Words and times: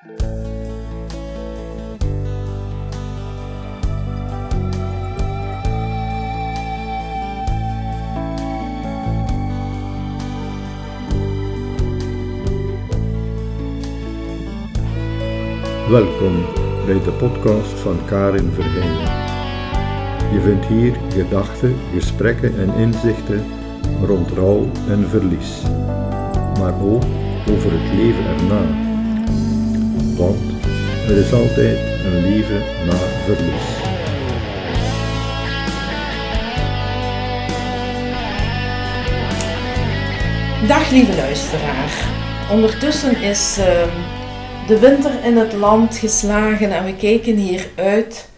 Welkom 0.00 0.16
bij 16.86 17.02
de 17.02 17.16
podcast 17.18 17.78
van 17.80 18.04
Karin 18.06 18.50
Verheyen. 18.52 18.98
Je 20.32 20.40
vindt 20.40 20.66
hier 20.66 20.96
gedachten, 21.08 21.74
gesprekken 21.92 22.58
en 22.58 22.74
inzichten 22.74 23.44
rond 24.06 24.30
rouw 24.30 24.70
en 24.88 25.08
verlies, 25.08 25.62
maar 26.58 26.82
ook 26.82 27.04
over 27.48 27.72
het 27.72 27.92
leven 27.94 28.24
erna. 28.24 28.89
Want 30.20 30.52
er 31.08 31.16
is 31.16 31.32
altijd 31.32 31.78
een 32.04 32.22
leven 32.22 32.62
na 32.86 32.96
verlies. 33.24 33.78
Dag 40.68 40.90
lieve 40.90 41.16
luisteraar. 41.16 41.90
Ondertussen 42.50 43.16
is 43.16 43.56
ehm, 43.58 43.88
de 44.66 44.78
winter 44.78 45.24
in 45.24 45.36
het 45.36 45.52
land 45.52 45.96
geslagen 45.96 46.72
en 46.72 46.84
we 46.84 46.96
kijken 46.96 47.36
hier 47.36 47.68
uit 47.74 48.28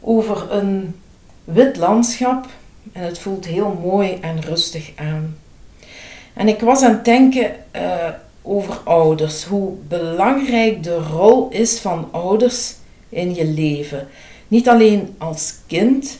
over 0.00 0.52
een 0.52 1.00
wit 1.44 1.76
landschap 1.76 2.46
en 2.92 3.02
het 3.02 3.18
voelt 3.18 3.46
heel 3.46 3.78
mooi 3.82 4.18
en 4.20 4.40
rustig 4.40 4.92
aan. 4.96 5.36
En 6.34 6.48
ik 6.48 6.60
was 6.60 6.82
aan 6.82 6.92
het 6.92 7.04
denken 7.04 7.54
eh, 7.70 8.08
over 8.48 8.80
ouders, 8.84 9.44
hoe 9.44 9.72
belangrijk 9.88 10.82
de 10.82 10.96
rol 10.96 11.48
is 11.50 11.78
van 11.78 12.08
ouders 12.10 12.74
in 13.08 13.34
je 13.34 13.44
leven. 13.44 14.08
Niet 14.48 14.68
alleen 14.68 15.14
als 15.18 15.54
kind, 15.66 16.18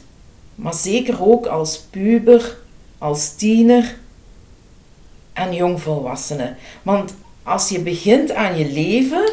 maar 0.55 0.75
zeker 0.75 1.25
ook 1.25 1.47
als 1.47 1.79
puber, 1.79 2.59
als 2.99 3.35
tiener 3.35 3.97
en 5.33 5.55
jongvolwassene. 5.55 6.55
Want 6.83 7.15
als 7.43 7.69
je 7.69 7.81
begint 7.81 8.33
aan 8.33 8.59
je 8.59 8.73
leven, 8.73 9.33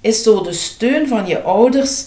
is 0.00 0.22
door 0.22 0.42
de 0.42 0.52
steun 0.52 1.08
van 1.08 1.26
je 1.26 1.42
ouders, 1.42 2.06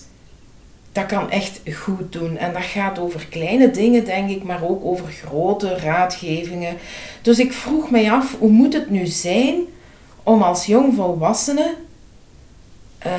dat 0.96 1.06
kan 1.06 1.32
echt 1.32 1.62
goed 1.74 2.12
doen. 2.12 2.38
En 2.38 2.54
dat 2.54 2.64
gaat 2.64 3.00
over 3.00 3.28
kleine 3.30 3.72
dingen, 3.72 4.06
denk 4.06 4.30
ik, 4.30 4.44
maar 4.44 4.64
ook 4.64 4.86
over 4.86 5.06
grote 5.08 5.78
raadgevingen. 5.78 6.78
Dus 7.22 7.40
ik 7.40 7.54
vroeg 7.54 7.92
mij 7.92 8.12
af, 8.12 8.36
hoe 8.40 8.50
moet 8.52 8.74
het 8.74 8.90
nu 8.90 9.06
zijn 9.06 9.62
om 10.24 10.42
als 10.42 10.66
jongvolwassene 10.66 11.76
uh, 13.06 13.12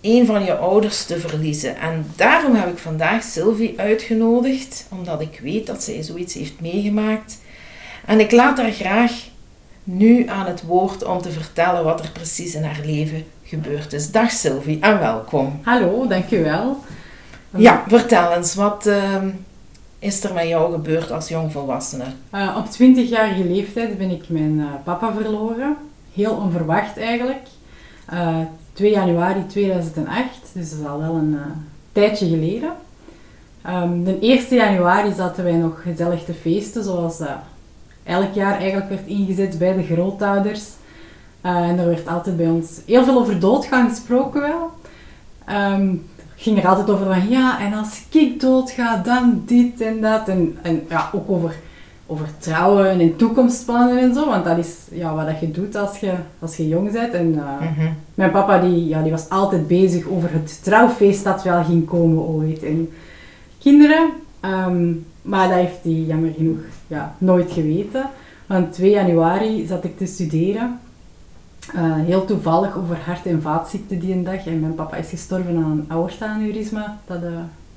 een 0.00 0.26
van 0.26 0.44
je 0.44 0.56
ouders 0.56 1.04
te 1.04 1.20
verliezen? 1.20 1.76
En 1.76 2.12
daarom 2.16 2.54
heb 2.54 2.68
ik 2.68 2.78
vandaag 2.78 3.22
Sylvie 3.22 3.80
uitgenodigd, 3.80 4.86
omdat 4.88 5.20
ik 5.20 5.40
weet 5.42 5.66
dat 5.66 5.82
zij 5.82 6.02
zoiets 6.02 6.34
heeft 6.34 6.60
meegemaakt. 6.60 7.38
En 8.06 8.20
ik 8.20 8.30
laat 8.30 8.58
haar 8.58 8.72
graag 8.72 9.12
nu 9.84 10.28
aan 10.28 10.46
het 10.46 10.62
woord 10.62 11.04
om 11.04 11.22
te 11.22 11.30
vertellen 11.30 11.84
wat 11.84 12.00
er 12.00 12.10
precies 12.10 12.54
in 12.54 12.64
haar 12.64 12.80
leven 12.84 13.24
gebeurd 13.44 13.92
is. 13.92 14.10
Dag 14.10 14.30
Sylvie 14.30 14.80
en 14.80 14.98
welkom. 14.98 15.60
Hallo, 15.62 16.06
dankjewel. 16.06 16.84
Ja, 17.56 17.84
vertel 17.86 18.32
eens, 18.32 18.54
wat 18.54 18.86
ehm, 18.86 19.28
is 19.98 20.24
er 20.24 20.34
met 20.34 20.48
jou 20.48 20.72
gebeurd 20.72 21.10
als 21.10 21.28
jongvolwassene? 21.28 22.04
Uh, 22.34 22.56
op 22.56 22.66
20-jarige 22.66 23.44
leeftijd 23.44 23.98
ben 23.98 24.10
ik 24.10 24.28
mijn 24.28 24.58
uh, 24.58 24.66
papa 24.84 25.12
verloren. 25.12 25.76
Heel 26.14 26.32
onverwacht 26.32 26.98
eigenlijk. 26.98 27.46
Uh, 28.12 28.40
eh, 28.40 28.46
2 28.72 28.90
januari 28.90 29.46
2008, 29.46 30.28
dus 30.52 30.70
dat 30.70 30.78
is 30.78 30.86
al 30.86 30.98
wel 30.98 31.14
een 31.14 31.38
tijdje 31.92 32.28
geleden. 32.28 32.72
Um, 33.66 34.04
de 34.04 34.18
1 34.20 34.56
januari 34.56 35.12
zaten 35.12 35.44
wij 35.44 35.52
nog 35.52 35.82
gezellig 35.82 36.24
te 36.24 36.34
feesten, 36.34 36.84
zoals 36.84 37.20
elk 38.02 38.34
jaar 38.34 38.58
eigenlijk 38.58 38.88
werd 38.88 39.06
ingezet 39.06 39.58
bij 39.58 39.72
de 39.72 39.82
grootouders. 39.82 40.64
En 41.40 41.78
er 41.78 41.86
werd 41.86 42.08
altijd 42.08 42.36
bij 42.36 42.46
ons 42.46 42.80
heel 42.86 43.04
veel 43.04 43.18
over 43.18 43.40
doodgaan 43.40 43.88
gesproken 43.88 44.40
wel. 44.40 44.70
Um, 45.56 46.08
ging 46.38 46.58
er 46.58 46.68
altijd 46.68 46.90
over 46.90 47.06
van 47.06 47.28
ja, 47.28 47.60
en 47.60 47.72
als 47.72 48.02
ik 48.10 48.40
doodga, 48.40 48.96
dan 48.96 49.42
dit 49.46 49.80
en 49.80 50.00
dat. 50.00 50.28
En, 50.28 50.58
en 50.62 50.82
ja, 50.88 51.10
ook 51.12 51.30
over, 51.30 51.54
over 52.06 52.28
trouwen 52.38 53.00
en 53.00 53.16
toekomstplannen 53.16 53.98
en 53.98 54.14
zo. 54.14 54.28
Want 54.28 54.44
dat 54.44 54.58
is 54.58 54.76
ja, 54.90 55.14
wat 55.14 55.40
je 55.40 55.50
doet 55.50 55.76
als 55.76 55.98
je, 55.98 56.12
als 56.38 56.56
je 56.56 56.68
jong 56.68 56.92
bent. 56.92 57.12
En 57.12 57.34
uh, 57.34 57.86
mijn 58.14 58.30
papa 58.30 58.58
die, 58.58 58.88
ja, 58.88 59.02
die 59.02 59.10
was 59.10 59.28
altijd 59.28 59.66
bezig 59.66 60.06
over 60.06 60.32
het 60.32 60.64
trouwfeest 60.64 61.24
dat 61.24 61.42
wel 61.42 61.64
ging 61.64 61.86
komen 61.86 62.22
ooit. 62.22 62.62
En 62.62 62.90
kinderen, 63.58 64.10
um, 64.40 65.06
maar 65.22 65.48
dat 65.48 65.56
heeft 65.56 65.82
hij 65.82 65.92
jammer 65.92 66.32
genoeg 66.36 66.60
ja, 66.86 67.14
nooit 67.18 67.52
geweten. 67.52 68.10
Want 68.46 68.72
2 68.72 68.90
januari 68.90 69.66
zat 69.66 69.84
ik 69.84 69.98
te 69.98 70.06
studeren. 70.06 70.78
Uh, 71.74 71.94
heel 72.04 72.24
toevallig 72.24 72.76
over 72.76 72.98
hart- 73.04 73.26
en 73.26 73.42
vaatziekten 73.42 73.98
die 73.98 74.12
een 74.12 74.24
dag. 74.24 74.46
En 74.46 74.60
mijn 74.60 74.74
papa 74.74 74.96
is 74.96 75.08
gestorven 75.08 75.56
aan 75.56 75.70
een 75.70 75.84
aorta-aneurysma 75.88 76.98
dat 77.06 77.22
uh, 77.22 77.28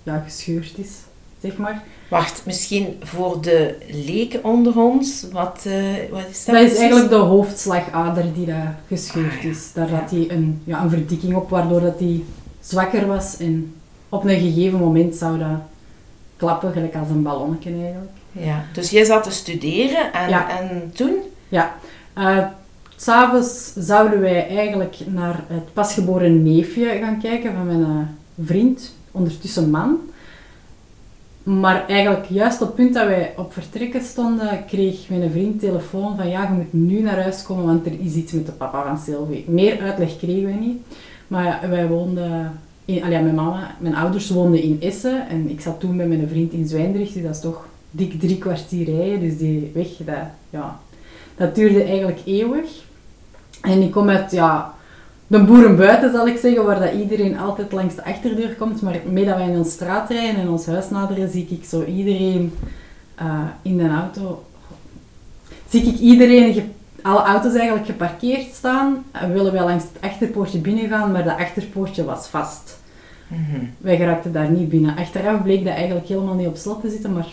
ja, 0.03 0.23
gescheurd 0.25 0.77
is, 0.77 0.89
zeg 1.41 1.57
maar. 1.57 1.83
Wacht, 2.09 2.45
misschien 2.45 2.97
voor 2.99 3.41
de 3.41 3.75
leken 3.89 4.43
onder 4.43 4.79
ons, 4.79 5.25
wat, 5.31 5.63
uh, 5.67 5.73
wat 6.11 6.25
is 6.29 6.45
dat? 6.45 6.55
Dat 6.55 6.63
is 6.63 6.77
eigenlijk 6.77 7.09
de 7.09 7.15
hoofdslagader 7.15 8.33
die 8.33 8.45
daar 8.45 8.79
gescheurd 8.87 9.37
ah, 9.39 9.43
is. 9.43 9.73
Daar 9.73 9.89
had 9.89 10.11
hij 10.11 10.25
een, 10.29 10.61
ja, 10.63 10.83
een 10.83 10.89
verdikking 10.89 11.35
op, 11.35 11.49
waardoor 11.49 11.81
dat 11.81 11.99
hij 11.99 12.23
zwakker 12.59 13.07
was. 13.07 13.37
En 13.37 13.73
op 14.09 14.23
een 14.23 14.39
gegeven 14.39 14.79
moment 14.79 15.15
zou 15.15 15.39
dat 15.39 15.59
klappen, 16.37 16.71
gelijk 16.71 16.95
als 16.95 17.09
een 17.09 17.23
ballonnetje 17.23 17.71
eigenlijk. 17.71 18.11
Ja, 18.31 18.65
dus 18.73 18.89
jij 18.89 19.03
zat 19.03 19.23
te 19.23 19.31
studeren 19.31 20.13
en, 20.13 20.47
en 20.47 20.91
toen? 20.93 21.15
Ja, 21.49 21.75
s'avonds 23.01 23.73
zouden 23.75 24.19
wij 24.19 24.47
eigenlijk 24.47 24.95
naar 25.07 25.43
het 25.47 25.73
pasgeboren 25.73 26.43
neefje 26.43 26.97
gaan 27.01 27.19
kijken 27.19 27.53
van 27.53 27.65
mijn 27.65 27.79
uh, 27.79 28.45
vriend, 28.45 28.95
ondertussen 29.11 29.69
man. 29.69 29.97
Maar 31.43 31.87
eigenlijk 31.87 32.25
juist 32.29 32.61
op 32.61 32.67
het 32.67 32.75
punt 32.75 32.93
dat 32.93 33.07
wij 33.07 33.33
op 33.37 33.53
vertrekken 33.53 34.01
stonden, 34.01 34.65
kreeg 34.65 35.09
mijn 35.09 35.31
vriend 35.31 35.59
telefoon 35.59 36.15
van 36.17 36.29
ja, 36.29 36.43
je 36.43 36.49
moet 36.53 36.73
nu 36.73 37.01
naar 37.01 37.21
huis 37.21 37.43
komen, 37.43 37.65
want 37.65 37.85
er 37.85 37.99
is 37.99 38.13
iets 38.13 38.31
met 38.31 38.45
de 38.45 38.51
papa 38.51 38.83
van 38.83 38.97
Sylvie. 38.97 39.45
Meer 39.47 39.81
uitleg 39.81 40.17
kregen 40.17 40.43
wij 40.43 40.57
niet. 40.59 40.77
Maar 41.27 41.59
wij 41.69 41.87
woonden, 41.87 42.59
in, 42.85 43.03
allee, 43.03 43.21
mijn 43.21 43.35
mama, 43.35 43.75
mijn 43.79 43.95
ouders 43.95 44.29
woonden 44.29 44.61
in 44.61 44.77
Essen 44.81 45.27
en 45.29 45.49
ik 45.49 45.61
zat 45.61 45.79
toen 45.79 45.95
met 45.95 46.07
mijn 46.07 46.27
vriend 46.29 46.53
in 46.53 46.67
Zwijndrecht, 46.67 47.13
dus 47.13 47.23
dat 47.23 47.35
is 47.35 47.41
toch 47.41 47.65
dik 47.91 48.19
drie 48.19 48.37
kwartier 48.37 48.85
rijden. 48.85 49.19
Dus 49.19 49.37
die 49.37 49.71
weg, 49.73 49.87
dat, 50.05 50.15
ja, 50.49 50.79
dat 51.35 51.55
duurde 51.55 51.83
eigenlijk 51.83 52.21
eeuwig. 52.25 52.89
En 53.61 53.81
ik 53.81 53.91
kom 53.91 54.09
uit 54.09 54.31
ja, 54.31 54.73
de 55.27 55.43
boerenbuiten, 55.43 56.11
zal 56.11 56.27
ik 56.27 56.37
zeggen, 56.37 56.65
waar 56.65 56.79
dat 56.79 56.93
iedereen 56.93 57.39
altijd 57.39 57.71
langs 57.71 57.95
de 57.95 58.05
achterdeur 58.05 58.55
komt. 58.55 58.81
Maar 58.81 58.99
mee 59.05 59.25
dat 59.25 59.35
wij 59.35 59.47
in 59.47 59.57
onze 59.57 59.71
straat 59.71 60.09
rijden 60.09 60.41
en 60.41 60.49
ons 60.49 60.65
huis 60.65 60.89
naderen, 60.89 61.29
zie 61.29 61.47
ik 61.49 61.65
zo 61.65 61.83
iedereen 61.83 62.53
uh, 63.21 63.39
in 63.61 63.77
de 63.77 63.89
auto... 63.89 64.43
Zie 65.69 65.83
ik 65.83 65.99
iedereen, 65.99 66.71
alle 67.01 67.21
auto's 67.21 67.53
eigenlijk 67.53 67.85
geparkeerd 67.85 68.53
staan. 68.53 69.03
En 69.11 69.33
willen 69.33 69.53
wij 69.53 69.63
langs 69.63 69.83
het 69.83 70.11
achterpoortje 70.11 70.59
binnengaan, 70.59 71.11
maar 71.11 71.23
dat 71.23 71.37
achterpoortje 71.37 72.03
was 72.03 72.27
vast. 72.27 72.79
Mm 73.27 73.69
Wij 73.77 73.97
geraakten 73.97 74.31
daar 74.31 74.49
niet 74.49 74.69
binnen. 74.69 74.97
Achteraf 74.97 75.43
bleek 75.43 75.65
dat 75.65 75.73
eigenlijk 75.73 76.07
helemaal 76.07 76.33
niet 76.33 76.47
op 76.47 76.57
slot 76.57 76.81
te 76.81 76.89
zitten, 76.89 77.13
maar 77.13 77.27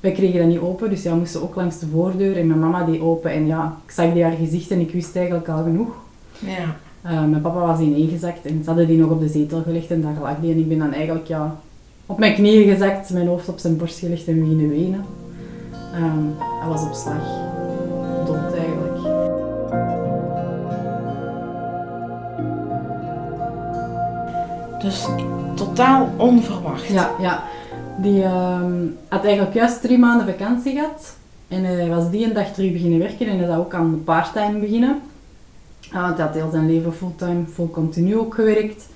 wij 0.00 0.12
kregen 0.12 0.38
dat 0.38 0.48
niet 0.48 0.58
open, 0.58 0.90
dus 0.90 1.02
ja, 1.02 1.10
we 1.10 1.18
moesten 1.18 1.42
ook 1.42 1.54
langs 1.54 1.78
de 1.78 1.86
voordeur 1.86 2.36
en 2.36 2.46
mijn 2.46 2.58
mama 2.58 2.84
die 2.84 3.02
open. 3.02 3.30
En 3.32 3.46
ja, 3.46 3.76
ik 3.86 3.90
zag 3.90 4.12
die 4.12 4.22
haar 4.22 4.32
gezicht 4.32 4.70
en 4.70 4.80
ik 4.80 4.92
wist 4.92 5.16
eigenlijk 5.16 5.48
al 5.48 5.62
genoeg. 5.62 5.94
Ja. 6.38 6.76
Uh, 7.04 7.24
mijn 7.24 7.42
papa 7.42 7.66
was 7.66 7.80
ineengezakt 7.80 8.44
en 8.46 8.60
ze 8.62 8.68
hadden 8.68 8.86
die 8.86 8.98
nog 8.98 9.10
op 9.10 9.20
de 9.20 9.28
zetel 9.28 9.62
gelegd 9.62 9.90
en 9.90 10.02
daar 10.02 10.14
lag 10.20 10.40
die. 10.40 10.52
En 10.52 10.58
ik 10.58 10.68
ben 10.68 10.78
dan 10.78 10.92
eigenlijk 10.92 11.26
ja, 11.26 11.56
op 12.06 12.18
mijn 12.18 12.34
knieën 12.34 12.72
gezakt, 12.72 13.12
mijn 13.12 13.26
hoofd 13.26 13.48
op 13.48 13.58
zijn 13.58 13.76
borst 13.76 13.98
gelegd 13.98 14.26
en 14.26 14.40
beginnen 14.40 14.68
wenen. 14.68 15.04
Um, 15.94 16.34
hij 16.38 16.68
was 16.68 16.82
op 16.82 16.94
slag. 16.94 17.22
Dood 18.26 18.54
eigenlijk. 18.54 18.98
Dus 24.82 25.08
totaal 25.54 26.08
onverwacht. 26.16 26.86
Ja, 26.86 27.10
ja. 27.20 27.42
Die 27.98 28.22
ehm, 28.22 28.86
had 29.08 29.24
eigenlijk 29.24 29.54
juist 29.54 29.80
drie 29.80 29.98
maanden 29.98 30.26
vakantie 30.26 30.72
gehad. 30.72 31.16
En 31.48 31.64
hij 31.64 31.88
was 31.88 32.10
die 32.10 32.24
een 32.24 32.32
dag 32.32 32.52
terug 32.52 32.72
beginnen 32.72 32.98
werken 32.98 33.26
en 33.26 33.38
hij 33.38 33.46
zou 33.46 33.58
ook 33.58 33.74
aan 33.74 34.04
part-time 34.04 34.58
beginnen. 34.58 35.00
Uh, 35.92 36.02
want 36.02 36.16
hij 36.16 36.26
had 36.26 36.34
heel 36.34 36.50
zijn 36.50 36.66
leven 36.66 36.92
fulltime, 36.92 37.44
full 37.52 37.68
continu 37.68 38.16
ook 38.16 38.34
gewerkt. 38.34 38.88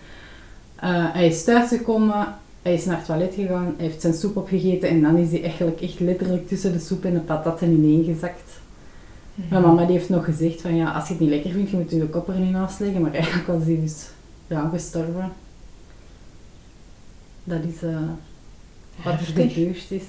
Uh, 0.84 1.12
hij 1.12 1.26
is 1.26 1.44
thuisgekomen, 1.44 2.26
hij 2.62 2.74
is 2.74 2.84
naar 2.84 2.96
het 2.96 3.06
toilet 3.06 3.34
gegaan, 3.34 3.74
hij 3.76 3.86
heeft 3.86 4.00
zijn 4.00 4.14
soep 4.14 4.36
opgegeten 4.36 4.88
en 4.88 5.02
dan 5.02 5.16
is 5.16 5.30
hij 5.30 5.42
eigenlijk 5.42 5.80
echt 5.80 6.00
letterlijk 6.00 6.48
tussen 6.48 6.72
de 6.72 6.78
soep 6.78 7.04
en 7.04 7.12
de 7.12 7.20
patatten 7.20 7.70
ineengezakt. 7.70 8.62
Mijn 9.34 9.62
mama 9.62 9.84
die 9.84 9.96
heeft 9.96 10.08
nog 10.08 10.24
gezegd 10.24 10.60
van 10.60 10.76
ja, 10.76 10.90
als 10.90 11.06
je 11.06 11.12
het 11.12 11.22
niet 11.22 11.30
lekker 11.30 11.50
vindt, 11.50 11.70
je 11.70 11.76
moet 11.76 11.90
je 11.90 12.08
kop 12.08 12.28
er 12.28 12.38
niet 12.38 12.52
naast 12.52 12.80
leggen. 12.80 13.00
Maar 13.00 13.12
eigenlijk 13.12 13.46
was 13.46 13.64
die 13.64 13.80
dus 13.80 14.06
ja, 14.46 14.68
gestorven. 14.68 15.32
Dat 17.44 17.60
is 17.74 17.82
eh, 17.82 17.96
wat 19.02 19.12
er 19.12 19.18
gebeurd 19.18 19.90
is. 19.90 20.02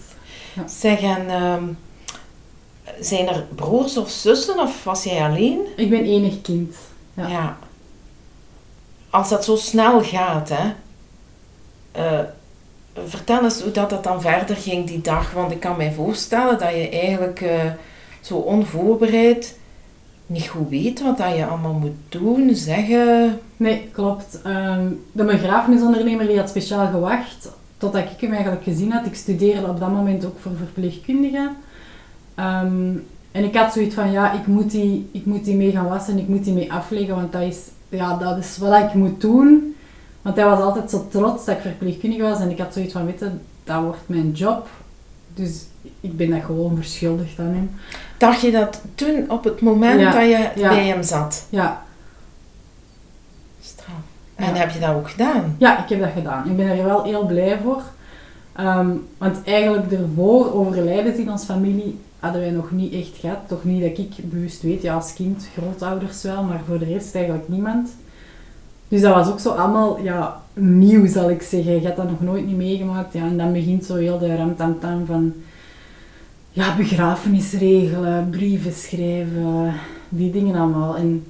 Zeg, 0.66 1.02
en 1.02 1.30
ehm, 1.30 1.64
zijn 3.00 3.28
er 3.28 3.46
broers 3.56 3.98
of 3.98 4.10
zussen 4.10 4.60
of 4.60 4.84
was 4.84 5.04
jij 5.04 5.22
alleen? 5.22 5.60
Ik 5.76 5.90
ben 5.90 6.04
enig 6.04 6.42
kind. 6.42 6.76
Ja. 7.14 7.58
Als 9.10 9.30
dat 9.30 9.46
zo 9.46 9.56
snel 9.56 10.04
gaat, 10.04 10.50
hè. 10.50 10.74
eh, 11.92 12.20
vertel 13.06 13.44
eens 13.44 13.62
hoe 13.62 13.72
dat, 13.72 13.90
dat 13.90 14.04
dan 14.04 14.22
verder 14.22 14.56
ging 14.56 14.88
die 14.88 15.02
dag. 15.02 15.32
Want 15.32 15.52
ik 15.52 15.60
kan 15.60 15.78
mij 15.78 15.94
voorstellen 15.94 16.60
dat 16.60 16.70
je 16.70 16.90
eigenlijk 16.90 17.42
eh, 17.42 17.72
zo 18.22 18.36
onvoorbereid 18.36 19.58
niet 20.28 20.48
goed 20.48 20.70
weet 20.70 21.02
wat 21.02 21.18
dat 21.18 21.36
je 21.36 21.46
allemaal 21.46 21.74
moet 21.74 21.96
doen, 22.10 22.56
zeggen. 22.56 23.40
Nee, 23.58 23.90
klopt. 23.92 24.42
Ehm, 24.44 24.88
de 25.12 25.24
begrafenisondernemer 25.24 26.28
die 26.28 26.38
had 26.38 26.50
speciaal 26.50 26.88
gewacht 26.88 27.50
totdat 27.92 28.12
ik 28.12 28.22
hem 28.22 28.32
eigenlijk 28.32 28.64
gezien 28.64 28.92
had. 28.92 29.06
Ik 29.06 29.16
studeerde 29.16 29.68
op 29.68 29.80
dat 29.80 29.92
moment 29.92 30.26
ook 30.26 30.40
voor 30.40 30.52
verpleegkundige. 30.58 31.52
Ehm, 32.36 32.92
en 33.32 33.44
ik 33.44 33.56
had 33.56 33.74
zoiets 33.74 33.96
van, 33.96 34.12
ja, 34.12 34.34
ik 34.34 34.48
moet, 34.48 34.72
die, 34.72 35.10
ik 35.12 35.26
moet 35.26 35.46
die 35.46 35.56
mee 35.56 35.72
gaan 35.72 35.88
wassen, 35.88 36.18
ik 36.18 36.28
moet 36.28 36.44
die 36.44 36.54
mee 36.54 36.74
afleggen, 36.74 37.16
want 37.16 37.32
dat 37.32 37.42
is, 37.42 37.60
ja, 37.90 38.18
dat 38.18 38.38
is 38.38 38.58
wat 38.58 38.84
ik 38.84 38.94
moet 38.94 39.22
doen. 39.22 39.76
Want 40.22 40.36
hij 40.36 40.46
was 40.46 40.60
altijd 40.60 40.90
zo 40.90 41.08
trots 41.10 41.46
dat 41.46 41.56
ik 41.56 41.62
verpleegkundige 41.62 42.22
was 42.22 42.40
en 42.40 42.50
ik 42.50 42.58
had 42.58 42.74
zoiets 42.74 42.94
van, 42.94 43.06
weet 43.06 43.20
je, 43.20 43.30
dat 43.64 43.82
wordt 43.84 44.02
mijn 44.06 44.32
job. 44.32 44.68
Dus 45.34 45.66
ik 46.00 46.18
ben 46.18 46.30
dat 46.30 46.44
gewoon 46.44 46.76
verschuldigd 46.76 47.40
aan 47.40 47.46
hem. 47.46 47.72
Dacht 48.18 48.42
je 48.42 48.52
dat 48.52 48.82
toen 48.96 49.26
op 49.28 49.44
het 49.44 49.62
moment 49.62 50.00
Ja, 50.00 50.12
dat 50.12 50.22
je 50.22 50.52
ja. 50.56 50.70
bij 50.70 50.88
hem 50.88 51.04
zat? 51.04 51.46
Ja, 51.50 51.84
Straf. 53.62 53.95
En 54.36 54.46
Ja. 54.54 54.60
heb 54.60 54.70
je 54.70 54.80
dat 54.80 54.96
ook 54.96 55.10
gedaan? 55.10 55.56
Ja, 55.58 55.84
ik 55.84 55.90
heb 55.90 56.00
dat 56.00 56.10
gedaan. 56.16 56.50
Ik 56.50 56.58
ben 56.58 56.68
er 56.68 56.84
wel 56.86 57.04
heel 57.04 57.26
blij 57.26 57.60
voor. 57.64 57.82
Ehm, 58.54 58.90
want 59.18 59.44
eigenlijk 59.44 59.92
ervoor 59.92 60.54
overlijdens 60.54 61.18
in 61.18 61.32
onze 61.32 61.46
familie 61.46 62.00
hadden 62.20 62.42
wij 62.42 62.50
nog 62.52 62.72
niet 62.72 62.94
echt 62.94 63.18
gehad. 63.20 63.38
Toch 63.48 63.64
niet 63.64 63.82
dat 63.82 63.98
ik 63.98 64.30
bewust 64.30 64.62
weet. 64.62 64.82
Ja, 64.82 64.96
als 64.96 65.14
kind, 65.14 65.48
grootouders 65.58 66.22
wel, 66.24 66.44
maar 66.44 66.62
voor 66.68 66.80
de 66.80 66.86
rest 66.86 67.16
eigenlijk 67.16 67.48
niemand. 67.48 67.90
Dus 68.88 69.02
dat 69.02 69.14
was 69.14 69.28
ook 69.30 69.40
zo 69.40 69.50
allemaal 69.50 70.00
ja, 70.04 70.42
nieuw, 70.54 71.08
zal 71.08 71.30
ik 71.30 71.42
zeggen. 71.42 71.82
Je 71.82 71.88
had 71.88 71.96
dat 71.96 72.10
nog 72.10 72.22
nooit 72.22 72.46
niet 72.46 72.58
meegemaakt. 72.58 73.14
Ja, 73.14 73.22
en 73.22 73.38
dan 73.38 73.54
begint 73.54 73.86
zo 73.86 73.96
heel 73.96 74.18
de 74.20 74.36
ramtamtam 74.36 75.06
van 75.06 75.34
ja, 76.52 76.76
begrafenis 76.76 77.54
regelen, 77.54 78.30
brieven 78.30 78.74
schrijven, 78.74 79.74
die 80.10 80.32
dingen 80.32 80.56
allemaal. 80.56 80.96
En 80.96 81.24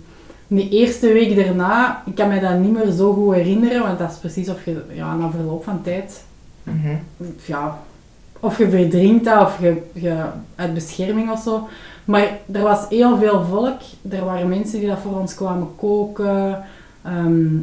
de 0.47 0.69
eerste 0.69 1.13
week 1.13 1.35
daarna, 1.35 2.03
ik 2.05 2.15
kan 2.15 2.27
me 2.27 2.39
dat 2.39 2.59
niet 2.59 2.71
meer 2.73 2.91
zo 2.91 3.13
goed 3.13 3.33
herinneren, 3.33 3.81
want 3.81 3.99
dat 3.99 4.11
is 4.11 4.17
precies 4.17 4.49
of 4.49 4.65
je 4.65 4.83
ja, 4.93 5.15
na 5.15 5.29
verloop 5.29 5.63
van 5.63 5.81
tijd, 5.81 6.23
Mhm. 6.63 6.95
ja, 7.45 7.79
of 8.39 8.57
je 8.57 8.69
verdrinkt 8.69 9.25
dat 9.25 9.41
of 9.41 9.59
je, 9.61 9.81
je 9.93 10.23
uit 10.55 10.73
bescherming 10.73 11.31
of 11.31 11.41
zo. 11.41 11.67
Maar 12.05 12.37
er 12.51 12.61
was 12.61 12.85
heel 12.89 13.17
veel 13.17 13.43
volk. 13.43 13.79
Er 14.09 14.25
waren 14.25 14.47
mensen 14.49 14.79
die 14.79 14.87
dat 14.87 14.99
voor 14.99 15.19
ons 15.19 15.35
kwamen 15.35 15.67
koken. 15.75 16.63
Ehm, 17.03 17.55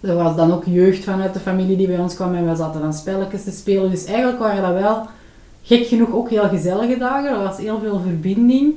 er 0.00 0.14
was 0.14 0.36
dan 0.36 0.52
ook 0.52 0.64
jeugd 0.64 1.04
vanuit 1.04 1.34
de 1.34 1.40
familie 1.40 1.76
die 1.76 1.86
bij 1.86 1.98
ons 1.98 2.14
kwam 2.14 2.34
en 2.34 2.48
we 2.48 2.56
zaten 2.56 2.80
dan 2.80 2.94
spelletjes 2.94 3.44
te 3.44 3.50
spelen. 3.50 3.90
Dus 3.90 4.04
eigenlijk 4.04 4.38
waren 4.38 4.62
dat 4.62 4.82
wel 4.82 5.06
gek 5.62 5.86
genoeg 5.86 6.12
ook 6.12 6.30
heel 6.30 6.48
gezellige 6.48 6.98
dagen. 6.98 7.30
Er 7.30 7.42
was 7.42 7.56
heel 7.58 7.78
veel 7.80 8.00
verbinding. 8.00 8.74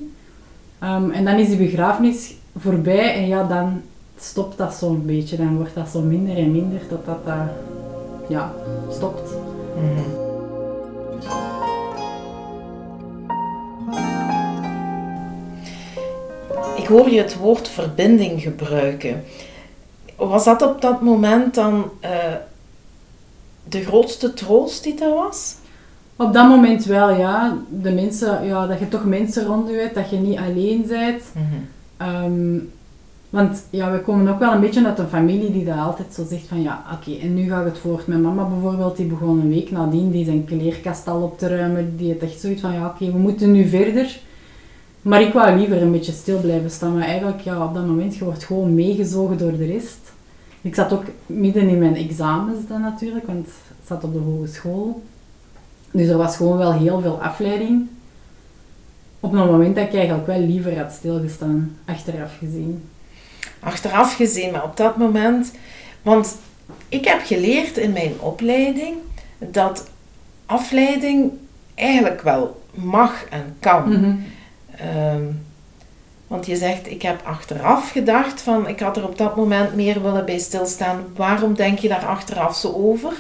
Ehm, 0.80 1.10
en 1.12 1.26
dan 1.26 1.36
is 1.36 1.48
die 1.48 1.58
begrafenis 1.58 2.36
voorbij 2.58 3.14
en 3.14 3.28
ja, 3.28 3.44
dan 3.44 3.82
stopt 4.18 4.58
dat 4.58 4.74
zo'n 4.74 5.06
beetje. 5.06 5.38
Dan 5.38 5.56
wordt 5.56 5.76
dat 5.76 5.90
zo 5.90 6.02
minder 6.02 6.38
en 6.38 6.52
minder 6.52 6.88
totdat 6.88 7.26
dat 7.26 7.50
ja, 8.30 8.54
stopt. 8.90 9.32
Mhm. 9.76 10.22
Ik 16.76 16.90
hoor 16.90 17.10
je 17.10 17.18
het 17.18 17.38
woord 17.38 17.70
verbinding 17.70 18.42
gebruiken. 18.42 19.24
Was 20.16 20.44
dat 20.44 20.62
op 20.62 20.82
dat 20.82 21.02
moment 21.02 21.56
dan 21.56 21.90
eh, 22.00 22.34
de 23.64 23.84
grootste 23.84 24.34
troost 24.34 24.84
die 24.84 25.04
er 25.04 25.14
was? 25.14 25.56
Op 26.16 26.34
dat 26.34 26.48
moment 26.48 26.86
wel, 26.86 27.10
ja. 27.10 27.58
De 27.70 27.92
mensen, 27.92 28.46
ja. 28.46 28.68
Dat 28.68 28.80
je 28.80 28.88
toch 28.88 29.06
mensen 29.06 29.46
rond 29.46 29.70
je 29.70 29.76
hebt, 29.76 29.96
dat 29.96 30.10
je 30.10 30.18
niet 30.18 30.38
alleen 30.38 30.86
bent. 30.88 31.24
Ehm, 32.04 32.60
want 33.30 33.64
ja, 33.70 33.92
we 33.92 34.00
komen 34.00 34.34
ook 34.34 34.40
wel 34.40 34.54
een 34.54 34.60
beetje 34.60 34.86
uit 34.86 35.00
een 35.00 35.08
familie 35.08 35.52
die 35.52 35.66
dat 35.66 35.78
altijd 35.78 36.14
zo 36.14 36.26
zegt 36.30 36.48
van 36.48 36.62
ja, 36.62 36.84
oké, 36.94 37.18
en 37.22 37.34
nu 37.34 37.50
gaat 37.50 37.66
het 37.66 37.78
voort. 37.78 38.08
Mijn 38.08 38.22
mama 38.22 38.44
bijvoorbeeld, 38.44 38.98
die 38.98 39.06
begon 39.06 39.40
een 39.40 39.50
week 39.50 39.72
nadien 39.72 40.12
die 40.12 40.26
zijn 40.26 40.46
kleerkast 40.46 41.08
al 41.08 41.22
op 41.22 41.38
te 41.38 41.48
ruimen. 41.48 41.98
Die 41.98 42.12
had 42.12 42.22
echt 42.22 42.40
zoiets 42.40 42.62
van 42.62 42.74
ja, 42.74 42.86
oké, 42.88 43.12
we 43.12 43.18
moeten 43.18 43.52
nu 43.52 43.68
verder. 43.68 44.20
Maar 45.02 45.22
ik 45.22 45.34
wou 45.34 45.58
liever 45.58 45.82
een 45.82 45.92
beetje 45.92 46.12
stil 46.12 46.40
blijven 46.40 46.72
staan. 46.72 46.94
Maar 46.94 47.08
eigenlijk, 47.08 47.42
ja, 47.42 47.66
op 47.66 47.74
dat 47.74 47.86
moment, 47.86 48.16
je 48.16 48.24
wordt 48.24 48.44
gewoon 48.44 48.76
meegezogen 48.76 49.38
door 49.38 49.58
de 49.58 49.66
rest. 49.66 50.12
Ik 50.62 50.76
zat 50.76 50.94
ook 50.94 51.04
midden 51.26 51.68
in 51.68 51.80
mijn 51.80 51.96
examens 51.96 52.68
dan 52.68 52.82
natuurlijk, 52.82 53.28
want 53.28 53.48
ik 53.48 53.88
zat 53.88 54.04
op 54.04 54.14
de 54.14 54.20
hogeschool. 54.20 55.02
Dus 55.92 56.08
er 56.08 56.18
was 56.18 56.36
gewoon 56.36 56.58
wel 56.58 56.74
heel 56.74 57.02
veel 57.02 57.22
afleiding. 57.22 57.88
Op 59.24 59.32
een 59.32 59.48
moment 59.48 59.76
dat 59.76 59.88
ik 59.88 59.94
eigenlijk 59.94 60.28
wel 60.28 60.40
liever 60.40 60.78
had 60.78 60.92
stilgestaan, 60.92 61.78
achteraf 61.86 62.38
gezien. 62.40 62.90
Achteraf 63.60 64.16
gezien, 64.16 64.52
maar 64.52 64.64
op 64.64 64.78
dat 64.78 64.98
moment... 64.98 65.52
Want 66.02 66.38
ik 66.90 67.06
heb 67.08 67.22
geleerd 67.26 67.78
in 67.78 67.92
mijn 67.92 68.14
opleiding 68.20 68.96
dat 69.38 69.88
afleiding 70.46 71.32
eigenlijk 71.76 72.22
wel 72.22 72.64
mag 72.74 73.26
en 73.30 73.56
kan. 73.60 73.90
Mhm. 73.90 74.16
Ehm, 74.78 75.24
want 76.28 76.46
je 76.46 76.56
zegt, 76.56 76.92
ik 76.92 77.02
heb 77.02 77.22
achteraf 77.26 77.92
gedacht 77.92 78.42
van, 78.42 78.68
ik 78.68 78.80
had 78.80 78.98
er 78.98 79.08
op 79.08 79.18
dat 79.18 79.36
moment 79.36 79.76
meer 79.76 80.02
willen 80.02 80.26
bij 80.26 80.40
stilstaan. 80.40 81.04
Waarom 81.16 81.54
denk 81.54 81.80
je 81.80 81.88
daar 81.88 82.06
achteraf 82.06 82.56
zo 82.56 82.72
over? 82.72 83.14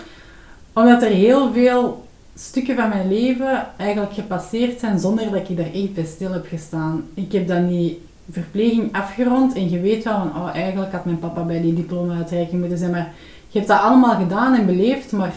Omdat 0.73 1.03
er 1.03 1.09
heel 1.09 1.53
veel 1.53 2.02
stukken 2.35 2.75
van 2.75 2.89
mijn 2.89 3.07
leven 3.07 3.67
eigenlijk 3.77 4.13
gepasseerd 4.13 4.79
zijn 4.79 4.99
zonder 4.99 5.31
dat 5.31 5.49
ik 5.49 5.57
daar 5.57 5.73
echt 5.73 5.93
bij 5.93 6.05
stil 6.05 6.31
heb 6.31 6.47
gestaan. 6.47 7.03
Ik 7.13 7.31
heb 7.31 7.47
dan 7.47 7.67
die 7.67 8.01
verpleging 8.31 8.93
afgerond 8.93 9.53
en 9.53 9.69
je 9.69 9.79
weet 9.79 10.03
wel 10.03 10.17
van, 10.17 10.41
oh, 10.41 10.49
eigenlijk 10.53 10.91
had 10.91 11.05
mijn 11.05 11.19
papa 11.19 11.41
bij 11.41 11.61
die 11.61 11.73
diploma-uitreiking 11.73 12.59
moeten 12.59 12.77
zijn, 12.77 12.91
maar 12.91 13.13
je 13.47 13.57
hebt 13.57 13.71
dat 13.71 13.81
allemaal 13.81 14.15
gedaan 14.15 14.55
en 14.55 14.65
beleefd, 14.65 15.11
maar 15.11 15.33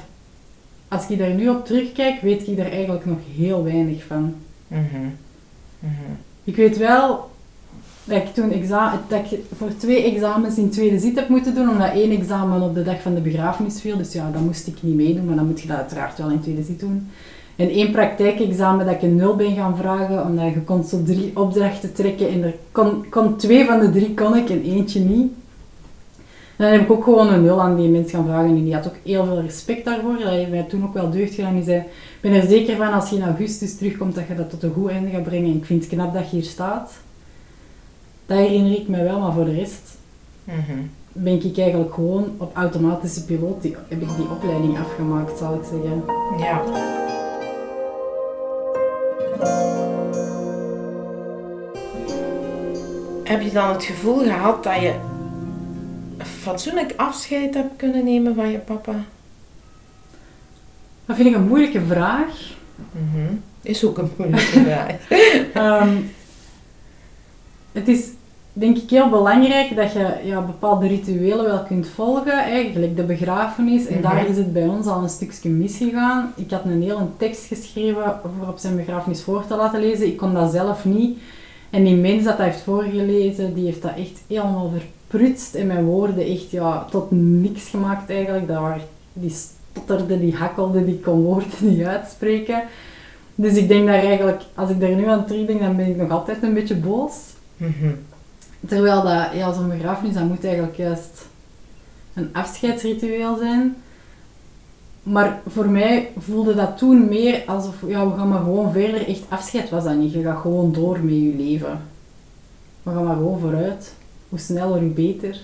als 0.88 1.09
ik 1.09 1.19
daar 1.19 1.35
nu 1.35 1.49
op 1.49 1.67
terugkijk, 1.67 2.21
weet 2.21 2.49
ik 2.49 2.59
er 2.59 2.73
eigenlijk 2.73 3.05
nog 3.05 3.19
heel 3.37 3.65
weinig 3.65 4.05
van. 4.05 4.35
Mhm. 4.69 4.83
Mhm. 5.79 6.12
Ik 6.45 6.57
weet 6.57 6.76
wel 6.76 7.31
dat 8.07 8.17
ik 8.17 8.35
toen 8.35 8.51
exa- 8.53 9.01
dat 9.09 9.21
voor 9.57 9.77
twee 9.77 10.03
examens 10.15 10.57
in 10.59 10.71
tweede 10.71 10.99
zit 10.99 11.17
heb 11.17 11.29
moeten 11.29 11.55
doen, 11.55 11.69
omdat 11.69 11.93
één 11.93 12.11
examen 12.11 12.63
op 12.63 12.75
de 12.75 12.83
dag 12.83 13.03
van 13.03 13.15
de 13.15 13.21
begrafenis 13.21 13.81
viel. 13.81 13.97
Dus 13.97 14.13
ja, 14.13 14.31
dat 14.33 14.41
moest 14.41 14.67
ik 14.67 14.77
niet 14.81 14.95
meedoen, 14.95 15.25
maar 15.25 15.37
dan 15.37 15.47
moet 15.47 15.61
je 15.61 15.69
dat 15.69 15.77
uiteraard 15.77 16.19
wel 16.19 16.31
in 16.31 16.41
tweede 16.41 16.63
zit 16.63 16.81
doen. 16.81 17.09
En 17.57 17.69
één 17.71 17.91
praktijkexamen 17.91 18.87
dat 18.87 18.95
ik 18.95 19.03
een 19.03 19.17
nul 19.17 19.37
ben 19.37 19.55
gaan 19.55 19.77
vragen, 19.77 20.25
omdat 20.25 20.53
je 20.55 20.61
kon 20.61 20.85
drie 21.05 21.31
opdrachten 21.35 21.93
trekken 21.93 22.29
en 22.29 22.43
er 22.43 22.55
kon, 22.73 23.09
kon 23.11 23.37
twee 23.37 23.65
van 23.65 23.81
de 23.81 23.91
drie 23.91 24.15
kon 24.15 24.37
ik 24.37 24.51
en 24.51 24.63
eentje 24.63 25.01
niet. 25.01 25.33
Dan 26.57 26.71
heb 26.71 26.81
ik 26.81 26.91
ook 26.91 27.05
gewoon 27.05 27.33
een 27.33 27.43
nul 27.43 27.61
aan 27.61 27.77
die 27.77 27.89
mens 27.89 28.11
gaan 28.11 28.25
vragen 28.25 28.49
en 28.49 28.65
die 28.65 28.75
had 28.75 28.87
ook 28.87 28.97
heel 29.03 29.25
veel 29.25 29.41
respect 29.41 29.85
daarvoor. 29.85 30.17
Dat 30.19 30.29
heeft 30.29 30.51
mij 30.51 30.63
toen 30.63 30.85
ook 30.85 30.95
wel 30.95 31.11
deugd 31.11 31.35
gedaan. 31.35 31.55
Die 31.55 31.65
zei, 31.65 31.79
ik 31.79 31.85
ben 32.21 32.33
er 32.33 32.47
zeker 32.49 32.77
van 32.77 32.93
als 32.93 33.11
je 33.11 33.17
in 33.17 33.23
augustus 33.23 33.77
terugkomt 33.77 34.15
dat 34.15 34.27
je 34.29 34.35
dat 34.35 34.51
tot 34.51 34.63
een 34.63 34.73
goed 34.73 34.91
einde 34.91 35.11
gaat 35.11 35.23
brengen. 35.23 35.51
En 35.51 35.57
ik 35.57 35.65
vind 35.65 35.85
het 35.85 35.93
knap 35.93 36.15
dat 36.15 36.31
je 36.31 36.37
hier 36.37 36.45
staat. 36.45 36.93
Dat 38.26 38.38
herinner 38.38 38.73
ik 38.80 38.88
me 38.88 39.02
wel, 39.02 39.21
maar 39.21 39.33
voor 39.33 39.45
de 39.45 39.54
rest 39.54 39.95
Mhm. 40.45 40.78
ben 41.12 41.45
ik 41.45 41.59
eigenlijk 41.59 41.95
gewoon 41.95 42.35
op 42.37 42.56
automatische 42.56 43.25
piloot, 43.25 43.62
die, 43.62 43.76
heb 43.88 44.00
ik 44.02 44.16
die 44.16 44.30
opleiding 44.30 44.78
afgemaakt, 44.78 45.38
zal 45.38 45.54
ik 45.54 45.62
zeggen. 45.64 46.02
Ja. 46.38 46.62
Heb 53.25 53.42
je 53.42 53.50
dan 53.52 53.68
het 53.73 53.85
gevoel 53.85 54.18
gehad 54.18 54.64
dat 54.64 54.80
je 54.80 54.95
fatsoenlijk 56.18 56.92
afscheid 56.97 57.54
hebt 57.54 57.76
kunnen 57.76 58.04
nemen 58.04 58.35
van 58.35 58.50
je 58.50 58.59
papa? 58.59 58.95
Dat 61.06 61.16
vind 61.16 61.28
ik 61.28 61.35
een 61.35 61.47
moeilijke 61.49 61.80
vraag. 61.87 62.54
Mhm. 62.92 63.35
Is 63.62 63.85
ook 63.85 63.99
een 63.99 64.11
moeilijke 64.16 64.61
vraag. 64.66 65.09
Ehm, 65.54 65.97
het 67.73 67.88
is 67.88 68.06
denk 68.59 68.77
ik 68.77 68.91
heel 68.91 69.09
belangrijk 69.09 69.77
dat 69.77 69.93
je 69.93 70.15
ja, 70.25 70.41
bepaalde 70.41 70.87
rituelen 70.87 71.45
wel 71.45 71.63
kunt 71.63 71.89
volgen, 71.89 72.33
eigenlijk 72.45 72.97
de 72.97 73.03
begrafenis. 73.03 73.87
En 73.87 73.93
Mhm. 74.01 74.03
daar 74.03 74.29
is 74.29 74.37
het 74.37 74.53
bij 74.53 74.67
ons 74.67 74.87
al 74.87 75.03
een 75.03 75.09
stukje 75.09 75.49
misgegaan. 75.49 76.33
Ik 76.37 76.51
had 76.51 76.65
een 76.65 76.83
hele 76.83 77.07
tekst 77.17 77.45
geschreven 77.47 78.03
voor 78.39 78.49
op 78.49 78.59
zijn 78.59 78.77
begrafenis 78.77 79.23
voor 79.23 79.47
te 79.47 79.57
laten 79.57 79.81
lezen. 79.81 80.07
Ik 80.07 80.17
kon 80.17 80.35
dat 80.35 80.53
zelf 80.53 80.85
niet. 80.85 81.19
En 81.71 81.85
die 81.85 81.95
mens 81.97 82.25
dat 82.25 82.37
dat 82.37 82.47
heeft 82.47 82.61
voorgelezen, 82.61 83.55
die 83.55 83.65
heeft 83.65 83.83
dat 83.83 83.97
echt 83.97 84.23
helemaal 84.27 84.73
verprutst 84.79 85.55
en 85.55 85.67
mijn 85.67 85.85
woorden 85.85 86.25
echt 86.27 86.51
ja, 86.51 86.87
tot 86.91 87.11
niks 87.11 87.69
gemaakt 87.69 88.11
eigenlijk. 88.11 88.49
Dat 88.49 88.59
waren, 88.59 88.81
die 89.13 89.35
stotterde, 89.73 90.21
die 90.21 90.35
hakkelde, 90.35 90.85
die 90.85 91.01
kon 91.01 91.23
woorden 91.23 91.49
niet 91.61 91.85
uitspreken. 91.85 92.63
Dus 93.35 93.55
ik 93.57 93.69
denk 93.69 93.87
dat 93.87 93.95
eigenlijk, 93.97 94.43
als 94.55 94.71
ik 94.71 94.81
daar 94.81 94.95
nu 94.95 95.07
aan 95.09 95.27
terugdenk, 95.27 95.61
dan 95.61 95.77
ben 95.77 95.87
ik 95.89 95.97
nog 95.97 96.11
altijd 96.11 96.43
een 96.43 96.55
beetje 96.55 96.77
boos. 96.77 97.13
Mhm. 97.57 97.91
Terwijl 98.69 99.03
dat, 99.03 99.33
ja, 99.35 99.53
zo'n 99.53 99.69
begrafenis, 99.69 100.15
dat 100.15 100.25
moet 100.25 100.45
eigenlijk 100.45 100.77
juist 100.77 101.27
een 102.15 102.29
afscheidsritueel 102.33 103.37
zijn. 103.37 103.77
Maar 105.03 105.41
voor 105.47 105.69
mij 105.69 106.13
voelde 106.19 106.55
dat 106.55 106.79
toen 106.79 107.09
meer 107.09 107.43
alsof, 107.47 107.75
ja, 107.87 108.09
we 108.09 108.17
gaan 108.17 108.29
maar 108.29 108.39
gewoon 108.39 108.73
verder. 108.73 109.09
Echt 109.09 109.23
afscheid 109.29 109.71
was 109.71 109.85
dat 109.85 109.97
niet. 109.97 110.13
Je 110.13 110.23
gaat 110.23 110.41
gewoon 110.41 110.73
door 110.73 110.99
met 111.01 111.15
je 111.15 111.35
leven. 111.37 111.81
We 112.83 112.91
gaan 112.93 113.05
maar 113.05 113.17
gewoon 113.17 113.39
vooruit. 113.39 113.95
Hoe 114.29 114.39
sneller, 114.39 114.81
hoe 114.81 114.89
beter. 114.89 115.41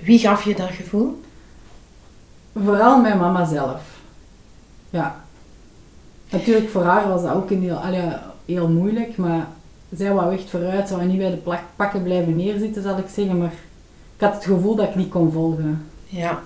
Wie 0.00 0.18
gaf 0.18 0.44
je 0.44 0.54
dat 0.54 0.70
gevoel? 0.70 1.20
Vooral 2.54 3.00
mijn 3.00 3.18
mama 3.18 3.44
zelf. 3.44 3.82
Ja. 4.90 5.24
Natuurlijk, 6.30 6.68
voor 6.68 6.82
haar 6.82 7.08
was 7.08 7.22
dat 7.22 7.34
ook 7.34 7.50
een 7.50 7.62
heel, 7.62 7.76
allee, 7.76 8.12
heel 8.44 8.68
moeilijk, 8.68 9.16
maar 9.16 9.46
zij 9.96 10.12
wou 10.12 10.34
echt 10.34 10.50
vooruit, 10.50 10.88
zou 10.88 11.04
niet 11.04 11.18
bij 11.18 11.30
de 11.30 11.36
plak, 11.36 11.60
pakken 11.76 12.02
blijven 12.02 12.36
neerzitten, 12.36 12.82
zal 12.82 12.98
ik 12.98 13.08
zeggen, 13.14 13.38
maar 13.38 13.52
ik 14.16 14.20
had 14.20 14.34
het 14.34 14.44
gevoel 14.44 14.74
dat 14.74 14.88
ik 14.88 14.94
niet 14.94 15.10
kon 15.10 15.32
volgen. 15.32 15.86
Ja. 16.06 16.42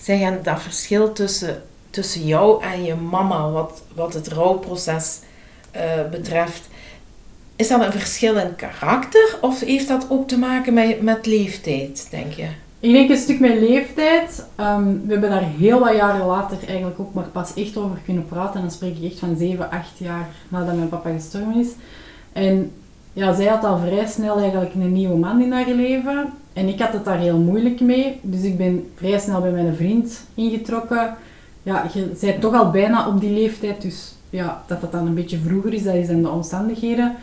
Zeg, 0.00 0.20
en 0.20 0.40
dat 0.42 0.62
verschil 0.62 1.12
tussen, 1.12 1.62
tussen 1.90 2.26
jou 2.26 2.64
en 2.64 2.84
je 2.84 2.94
mama, 2.94 3.50
wat, 3.50 3.82
wat 3.94 4.14
het 4.14 4.28
rouwproces 4.28 5.20
eh, 5.70 5.82
betreft, 6.10 6.68
is 7.56 7.68
dat 7.68 7.80
een 7.80 7.92
verschil 7.92 8.36
in 8.36 8.56
karakter 8.56 9.38
of 9.40 9.60
heeft 9.60 9.88
dat 9.88 10.06
ook 10.08 10.28
te 10.28 10.38
maken 10.38 10.74
met, 10.74 11.02
met 11.02 11.26
leeftijd, 11.26 12.06
denk 12.10 12.32
je? 12.32 12.48
Ik 12.80 12.92
denk 12.92 13.10
een 13.10 13.16
stuk 13.16 13.40
met 13.40 13.58
leeftijd. 13.58 14.46
Ehm, 14.54 14.84
we 14.84 15.12
hebben 15.12 15.30
daar 15.30 15.48
heel 15.58 15.78
wat 15.78 15.96
jaren 15.96 16.26
later 16.26 16.58
eigenlijk 16.66 17.00
ook 17.00 17.14
maar 17.14 17.24
pas 17.24 17.54
echt 17.54 17.76
over 17.76 17.98
kunnen 18.04 18.26
praten. 18.26 18.54
En 18.54 18.60
dan 18.60 18.70
spreek 18.70 18.96
ik 18.96 19.10
echt 19.10 19.18
van 19.18 19.36
7, 19.36 19.70
8 19.70 19.98
jaar 19.98 20.28
nadat 20.48 20.74
mijn 20.74 20.88
papa 20.88 21.10
gestorven 21.12 21.60
is. 21.60 21.68
En 22.32 22.72
ja, 23.16 23.34
zij 23.34 23.46
had 23.46 23.64
al 23.64 23.78
vrij 23.78 24.06
snel 24.06 24.38
eigenlijk 24.38 24.74
een 24.74 24.92
nieuwe 24.92 25.16
man 25.16 25.42
in 25.42 25.52
haar 25.52 25.68
leven. 25.68 26.32
En 26.52 26.68
ik 26.68 26.80
had 26.80 26.92
het 26.92 27.04
daar 27.04 27.18
heel 27.18 27.38
moeilijk 27.38 27.80
mee. 27.80 28.18
Dus 28.22 28.42
ik 28.42 28.56
ben 28.56 28.90
vrij 28.94 29.18
snel 29.18 29.40
bij 29.40 29.50
mijn 29.50 29.74
vriend 29.74 30.24
ingetrokken. 30.34 31.14
Ja, 31.62 31.86
je 31.92 32.16
bent 32.20 32.40
toch 32.40 32.54
al 32.54 32.70
bijna 32.70 33.08
op 33.08 33.20
die 33.20 33.30
leeftijd. 33.30 33.82
Dus 33.82 34.14
ja, 34.30 34.62
dat 34.66 34.80
dat 34.80 34.92
dan 34.92 35.06
een 35.06 35.14
beetje 35.14 35.38
vroeger 35.38 35.74
is, 35.74 35.82
dat 35.82 35.94
is 35.94 36.06
dan 36.06 36.22
de 36.22 36.28
omstandigheden. 36.28 37.14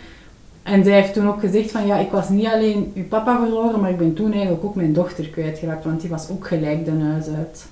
En 0.64 0.84
zij 0.84 0.94
heeft 0.94 1.14
toen 1.14 1.28
ook 1.28 1.40
gezegd 1.40 1.72
van 1.72 1.86
ja, 1.88 1.98
ik 1.98 2.12
was 2.12 2.30
niet 2.30 2.48
alleen 2.48 2.92
uw 2.96 3.08
papa 3.08 3.40
verloren, 3.40 3.80
maar 3.80 3.90
ik 3.90 3.98
ben 3.98 4.14
toen 4.14 4.32
eigenlijk 4.32 4.64
ook 4.64 4.76
mijn 4.76 4.94
dochter 4.94 5.30
kwijtgeraakt, 5.30 5.86
want 5.86 6.02
die 6.02 6.10
was 6.10 6.30
ook 6.30 6.48
gelijk 6.48 6.86
de 6.86 6.92
huis 6.92 7.28
uit. 7.28 7.66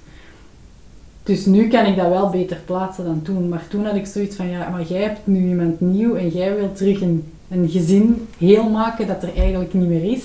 Dus 1.23 1.45
nu 1.45 1.67
kan 1.67 1.85
ik 1.85 1.95
dat 1.95 2.09
wel 2.09 2.29
beter 2.29 2.57
plaatsen 2.65 3.05
dan 3.05 3.21
toen. 3.21 3.49
Maar 3.49 3.67
toen 3.67 3.85
had 3.85 3.95
ik 3.95 4.05
zoiets 4.05 4.35
van 4.35 4.49
ja, 4.49 4.69
maar 4.69 4.83
jij 4.83 5.01
hebt 5.01 5.19
nu 5.23 5.47
iemand 5.47 5.79
nieuw 5.79 6.15
en 6.15 6.29
jij 6.29 6.55
wilt 6.55 6.77
terug 6.77 7.01
een, 7.01 7.30
een 7.51 7.69
gezin 7.69 8.27
heel 8.37 8.69
maken 8.69 9.07
dat 9.07 9.23
er 9.23 9.37
eigenlijk 9.37 9.73
niet 9.73 9.87
meer 9.87 10.11
is. 10.11 10.23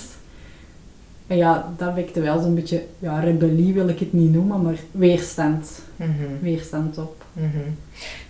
En 1.26 1.36
ja, 1.36 1.74
dat 1.76 1.94
wekte 1.94 2.20
wel 2.20 2.40
zo'n 2.40 2.54
beetje, 2.54 2.84
ja, 2.98 3.20
rebellie 3.20 3.72
wil 3.72 3.88
ik 3.88 3.98
het 3.98 4.12
niet 4.12 4.32
noemen, 4.32 4.62
maar 4.62 4.78
weerstand. 4.90 5.82
Mhm. 5.96 6.10
Weerstand 6.40 6.98
op. 6.98 7.24
Mhm. 7.32 7.70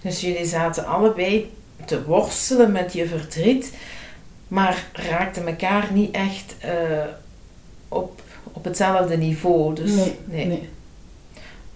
Dus 0.03 0.21
jullie 0.21 0.47
zaten 0.47 0.87
allebei 0.87 1.51
te 1.85 2.05
worstelen 2.05 2.73
met 2.73 2.93
je 2.93 3.07
verdriet, 3.07 3.73
maar 4.49 4.87
raakten 4.93 5.47
elkaar 5.47 5.91
niet 5.93 6.11
echt 6.11 6.55
eh, 6.59 6.71
op, 7.89 8.23
op 8.53 8.65
hetzelfde 8.65 9.17
niveau. 9.17 9.75
Dus, 9.75 9.95
nee, 10.25 10.47
nee. 10.47 10.69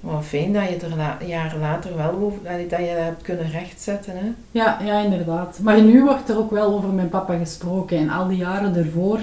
Wat 0.01 0.25
fijn 0.25 0.53
dat 0.53 0.69
je 0.69 0.77
er 0.77 0.97
la- 0.97 1.19
jaren 1.27 1.61
later 1.61 1.97
wel 1.97 2.13
over, 2.13 2.39
dat 2.43 2.61
je 2.61 2.67
dat 2.67 2.79
je 2.79 2.85
hebt 2.85 3.23
kunnen 3.23 3.51
rechtzetten. 3.51 4.13
Hè? 4.17 4.27
Ja, 4.51 4.79
ja, 4.85 5.01
inderdaad. 5.01 5.59
Maar 5.63 5.83
nu 5.83 6.05
wordt 6.05 6.29
er 6.29 6.39
ook 6.39 6.51
wel 6.51 6.75
over 6.75 6.89
mijn 6.89 7.09
papa 7.09 7.37
gesproken. 7.39 7.99
En 7.99 8.09
al 8.11 8.29
die 8.29 8.37
jaren 8.37 8.77
ervoor 8.77 9.19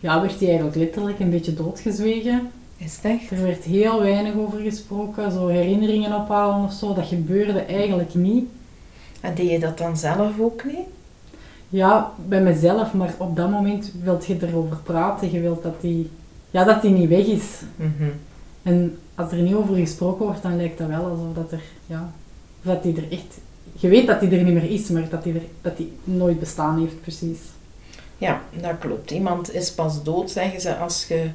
ja, 0.00 0.20
werd 0.20 0.38
hij 0.38 0.48
eigenlijk 0.48 0.76
letterlijk 0.76 1.18
een 1.20 1.30
beetje 1.30 1.54
doodgezwegen. 1.54 2.50
Is 2.76 2.98
echt? 3.02 3.30
Er 3.30 3.42
werd 3.42 3.64
heel 3.64 4.02
weinig 4.02 4.34
over 4.34 4.58
gesproken, 4.60 5.32
zo 5.32 5.46
herinneringen 5.46 6.14
ophalen 6.14 6.64
of 6.64 6.72
zo. 6.72 6.94
Dat 6.94 7.06
gebeurde 7.06 7.60
eigenlijk 7.60 8.14
niet. 8.14 8.44
En 9.20 9.34
deed 9.34 9.50
je 9.50 9.58
dat 9.58 9.78
dan 9.78 9.96
zelf 9.96 10.40
ook 10.40 10.64
niet? 10.64 10.86
Ja, 11.68 12.10
bij 12.26 12.40
mezelf, 12.40 12.92
maar 12.94 13.14
op 13.18 13.36
dat 13.36 13.50
moment 13.50 13.92
wilt 14.02 14.26
je 14.26 14.36
erover 14.40 14.76
praten. 14.76 15.32
Je 15.32 15.40
wilt 15.40 15.62
dat 15.62 15.80
die, 15.80 16.10
ja, 16.50 16.64
dat 16.64 16.82
die 16.82 16.90
niet 16.90 17.08
weg 17.08 17.26
is. 17.26 17.60
Mhm. 17.76 18.08
En 18.62 18.98
als 19.14 19.32
er 19.32 19.38
niet 19.38 19.54
over 19.54 19.76
gesproken 19.76 20.26
wordt, 20.26 20.42
dan 20.42 20.56
lijkt 20.56 20.78
dat 20.78 20.88
wel 20.88 21.04
alsof 21.04 21.34
dat 21.34 21.52
er, 21.52 21.62
ja, 21.86 22.12
dat 22.62 22.82
die 22.82 22.96
er 22.96 23.12
echt... 23.12 23.38
Je 23.72 23.88
weet 23.88 24.06
dat 24.06 24.20
die 24.20 24.30
er 24.30 24.42
niet 24.42 24.54
meer 24.54 24.70
is, 24.70 24.88
maar 24.88 25.08
dat 25.08 25.22
die, 25.22 25.34
er, 25.34 25.42
dat 25.62 25.76
die 25.76 25.92
nooit 26.04 26.40
bestaan 26.40 26.80
heeft, 26.80 27.00
precies. 27.00 27.38
Ja, 28.18 28.42
dat 28.60 28.78
klopt. 28.78 29.10
Iemand 29.10 29.54
is 29.54 29.72
pas 29.72 30.02
dood, 30.02 30.30
zeggen 30.30 30.60
ze, 30.60 30.76
als, 30.76 31.06
je, 31.08 31.30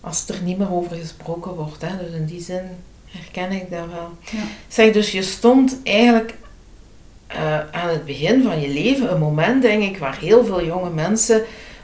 als 0.00 0.28
er 0.28 0.42
niet 0.42 0.58
meer 0.58 0.72
over 0.72 0.96
gesproken 0.96 1.54
wordt. 1.54 1.82
Hè? 1.82 1.96
Dus 2.04 2.14
in 2.14 2.26
die 2.26 2.40
zin 2.40 2.64
herken 3.04 3.52
ik 3.52 3.70
dat 3.70 3.86
wel. 3.86 4.10
Ja. 4.20 4.44
Zeg, 4.68 4.92
dus 4.92 5.12
je 5.12 5.22
stond 5.22 5.78
eigenlijk 5.82 6.34
eh, 7.26 7.58
aan 7.58 7.88
het 7.88 8.04
begin 8.04 8.42
van 8.42 8.60
je 8.60 8.68
leven, 8.68 9.12
een 9.12 9.20
moment 9.20 9.62
denk 9.62 9.82
ik, 9.82 9.98
waar 9.98 10.18
heel 10.18 10.44
veel 10.44 10.64
jonge 10.64 10.90
mensen 10.90 11.42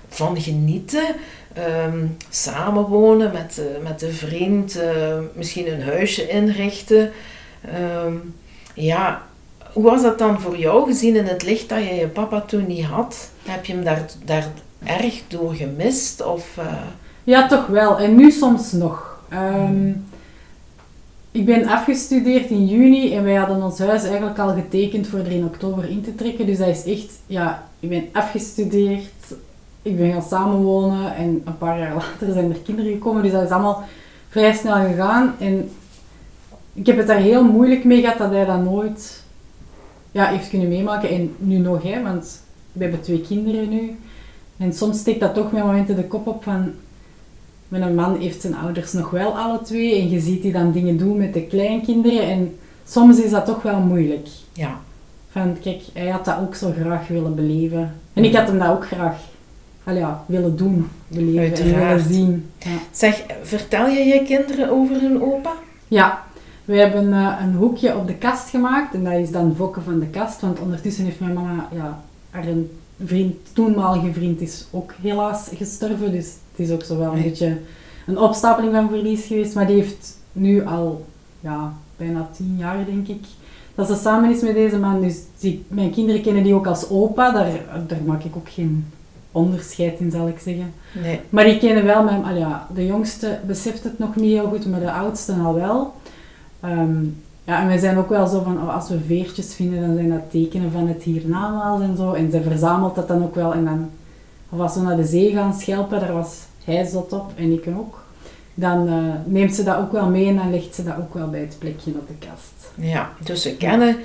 van 0.08 0.40
genieten. 0.40 1.14
Ehm, 1.54 2.06
samenwonen 2.28 3.32
met, 3.32 3.58
eh, 3.58 3.82
met 3.82 4.02
een 4.02 4.12
vriend, 4.12 4.76
eh, 4.76 5.18
misschien 5.34 5.72
een 5.72 5.82
huisje 5.82 6.28
inrichten. 6.28 7.10
Ehm, 7.60 8.14
ja, 8.74 9.22
hoe 9.72 9.82
was 9.82 10.02
dat 10.02 10.18
dan 10.18 10.40
voor 10.40 10.56
jou, 10.56 10.86
gezien 10.86 11.16
in 11.16 11.26
het 11.26 11.42
licht 11.42 11.68
dat 11.68 11.78
je 11.78 11.94
je 11.94 12.08
papa 12.08 12.40
toen 12.40 12.66
niet 12.66 12.84
had? 12.84 13.30
Heb 13.44 13.64
je 13.64 13.72
hem 13.72 13.84
daar, 13.84 14.04
daar 14.24 14.46
erg 14.84 15.22
door 15.28 15.54
gemist? 15.54 16.24
Of, 16.24 16.56
eh, 16.58 16.64
Ja, 17.24 17.48
toch 17.48 17.66
wel. 17.66 17.98
En 17.98 18.16
nu 18.16 18.30
soms 18.30 18.72
nog. 18.72 19.20
Ehm, 19.28 19.90
ik 21.32 21.44
ben 21.44 21.66
afgestudeerd 21.66 22.50
in 22.50 22.66
juni 22.66 23.14
en 23.14 23.24
wij 23.24 23.34
hadden 23.34 23.62
ons 23.62 23.78
huis 23.78 24.04
eigenlijk 24.04 24.38
al 24.38 24.54
getekend 24.54 25.06
voor 25.06 25.18
er 25.18 25.30
in 25.30 25.44
oktober 25.44 25.90
in 25.90 26.02
te 26.02 26.14
trekken. 26.14 26.46
Dus 26.46 26.58
dat 26.58 26.68
is 26.68 26.84
echt, 26.84 27.10
ja, 27.26 27.68
ik 27.80 27.88
ben 27.88 28.08
afgestudeerd, 28.12 29.34
ik 29.82 29.96
ben 29.96 30.12
gaan 30.12 30.22
samenwonen 30.22 31.14
en 31.14 31.42
een 31.44 31.58
paar 31.58 31.78
jaar 31.78 31.94
later 32.20 32.32
zijn 32.32 32.50
er 32.50 32.58
kinderen 32.58 32.92
gekomen. 32.92 33.22
Dus 33.22 33.32
dat 33.32 33.42
is 33.42 33.50
allemaal 33.50 33.84
vrij 34.28 34.54
snel 34.54 34.74
gegaan. 34.74 35.34
En 35.38 35.70
ik 36.72 36.86
heb 36.86 36.96
het 36.96 37.06
daar 37.06 37.18
heel 37.18 37.44
moeilijk 37.44 37.84
mee 37.84 38.00
gehad 38.00 38.18
dat 38.18 38.30
hij 38.30 38.44
dat 38.44 38.62
nooit 38.62 39.22
ja, 40.10 40.26
heeft 40.26 40.48
kunnen 40.48 40.68
meemaken. 40.68 41.08
En 41.08 41.34
nu 41.38 41.58
nog, 41.58 41.82
hè, 41.82 42.02
want 42.02 42.42
we 42.72 42.82
hebben 42.82 43.00
twee 43.00 43.20
kinderen 43.20 43.68
nu. 43.68 43.98
En 44.56 44.72
soms 44.72 44.98
steekt 44.98 45.20
dat 45.20 45.34
toch 45.34 45.52
met 45.52 45.64
momenten 45.64 45.96
de 45.96 46.06
kop 46.06 46.26
op 46.26 46.42
van... 46.42 46.72
Mijn 47.68 47.94
man 47.94 48.18
heeft 48.20 48.40
zijn 48.40 48.54
ouders 48.54 48.92
nog 48.92 49.10
wel 49.10 49.38
alle 49.38 49.60
twee. 49.62 50.00
En 50.00 50.10
je 50.10 50.20
ziet 50.20 50.42
die 50.42 50.52
dan 50.52 50.72
dingen 50.72 50.96
doen 50.96 51.16
met 51.16 51.34
de 51.34 51.46
kleinkinderen. 51.46 52.22
En 52.22 52.58
soms 52.86 53.20
is 53.20 53.30
dat 53.30 53.46
toch 53.46 53.62
wel 53.62 53.80
moeilijk. 53.80 54.28
ja, 54.52 54.80
Van, 55.30 55.56
kijk, 55.60 55.82
hij 55.92 56.08
had 56.08 56.24
dat 56.24 56.38
ook 56.40 56.54
zo 56.54 56.72
graag 56.80 57.08
willen 57.08 57.34
beleven. 57.34 57.94
En 58.12 58.24
ik 58.24 58.34
had 58.36 58.48
hem 58.48 58.58
dat 58.58 58.68
ook 58.68 58.86
graag 58.86 59.16
al 59.84 59.94
ja, 59.94 60.24
willen 60.26 60.56
doen, 60.56 60.88
beleven 61.08 61.42
en 61.42 61.48
Uiteraard. 61.48 62.02
willen 62.06 62.14
zien. 62.14 62.50
Ja. 62.58 62.70
Zeg, 62.90 63.22
vertel 63.42 63.86
je 63.86 64.04
je 64.04 64.22
kinderen 64.22 64.70
over 64.70 65.00
hun 65.00 65.22
opa? 65.22 65.52
Ja, 65.88 66.22
we 66.64 66.76
hebben 66.76 67.12
eh, 67.12 67.36
een 67.42 67.54
hoekje 67.54 67.96
op 67.96 68.06
de 68.06 68.14
kast 68.14 68.48
gemaakt 68.48 68.94
en 68.94 69.04
dat 69.04 69.12
is 69.12 69.30
dan 69.30 69.54
Fokke 69.56 69.80
van 69.80 69.98
de 69.98 70.06
kast, 70.06 70.40
want 70.40 70.60
ondertussen 70.60 71.04
heeft 71.04 71.20
mijn 71.20 71.32
mama, 71.34 71.68
ja, 71.74 72.02
haar 72.30 72.46
een 72.46 72.70
vriend, 73.04 73.34
toenmalige 73.52 74.12
vriend 74.12 74.40
is 74.40 74.66
ook 74.70 74.92
helaas 75.02 75.48
gestorven, 75.54 76.12
dus 76.12 76.26
het 76.50 76.66
is 76.68 76.70
ook 76.70 76.82
zo 76.82 76.98
wel 76.98 77.08
een 77.12 77.14
Nee. 77.18 77.28
beetje 77.28 77.56
een 78.06 78.18
opstapeling 78.18 78.74
van 78.74 78.88
verlies 78.88 79.26
geweest, 79.26 79.54
maar 79.54 79.66
die 79.66 79.76
heeft 79.76 80.18
nu 80.32 80.64
al, 80.66 81.04
ja, 81.40 81.72
bijna 81.96 82.28
tien 82.36 82.54
jaar 82.58 82.84
denk 82.86 83.08
ik, 83.08 83.24
dat 83.74 83.86
ze 83.86 83.94
samen 83.94 84.30
is 84.30 84.42
met 84.42 84.54
deze 84.54 84.78
man, 84.78 85.00
dus 85.00 85.16
die, 85.38 85.64
mijn 85.68 85.90
kinderen 85.90 86.22
kennen 86.22 86.42
die 86.42 86.54
ook 86.54 86.66
als 86.66 86.88
opa, 86.90 87.30
daar, 87.32 87.50
daar 87.86 88.02
maak 88.06 88.24
ik 88.24 88.36
ook 88.36 88.48
geen 88.48 88.86
onderscheid 89.32 90.00
in, 90.00 90.10
zal 90.10 90.28
ik 90.28 90.38
zeggen. 90.38 90.72
Nee. 91.02 91.20
Maar 91.30 91.44
die 91.44 91.58
kennen 91.58 91.84
wel 91.84 92.02
mijn... 92.02 92.24
al 92.24 92.36
ja, 92.36 92.66
de 92.74 92.86
jongste 92.86 93.38
beseft 93.46 93.84
het 93.84 93.98
nog 93.98 94.16
niet 94.16 94.32
heel 94.32 94.48
goed, 94.48 94.66
maar 94.66 94.80
de 94.80 94.92
oudste 94.92 95.32
al 95.32 95.54
wel. 95.54 95.94
Ehm, 96.60 97.04
ja, 97.44 97.60
en 97.60 97.66
wij 97.66 97.78
zijn 97.78 97.96
ook 97.96 98.08
wel 98.08 98.26
zo 98.26 98.42
van, 98.42 98.62
oh, 98.62 98.74
als 98.74 98.88
we 98.88 98.98
veertjes 99.06 99.54
vinden, 99.54 99.80
dan 99.80 99.94
zijn 99.94 100.10
dat 100.10 100.30
tekenen 100.30 100.72
van 100.72 100.88
het 100.88 101.02
hiernamaals 101.02 101.82
en 101.82 101.96
zo. 101.96 102.12
En 102.12 102.30
zij 102.30 102.42
verzamelt 102.42 102.94
dat 102.94 103.08
dan 103.08 103.22
ook 103.22 103.34
wel. 103.34 103.52
En 103.52 103.64
dan, 103.64 103.90
of 104.48 104.60
als 104.60 104.74
we 104.74 104.80
naar 104.80 104.96
de 104.96 105.04
zee 105.04 105.32
gaan 105.32 105.54
schelpen, 105.54 106.00
daar 106.00 106.12
was 106.12 106.38
hij 106.64 106.84
zot 106.84 107.12
op 107.12 107.32
en 107.36 107.52
ik 107.52 107.68
ook. 107.78 108.04
Dan 108.54 108.88
eh, 108.88 108.94
neemt 109.24 109.54
ze 109.54 109.62
dat 109.62 109.76
ook 109.76 109.92
wel 109.92 110.08
mee 110.08 110.26
en 110.26 110.36
dan 110.36 110.50
legt 110.50 110.74
ze 110.74 110.84
dat 110.84 110.96
ook 110.96 111.14
wel 111.14 111.30
bij 111.30 111.40
het 111.40 111.56
plekje 111.58 111.90
op 111.90 112.08
de 112.08 112.26
kast. 112.26 112.72
Ja, 112.74 113.10
dus 113.24 113.42
ze 113.42 113.56
kennen 113.56 113.96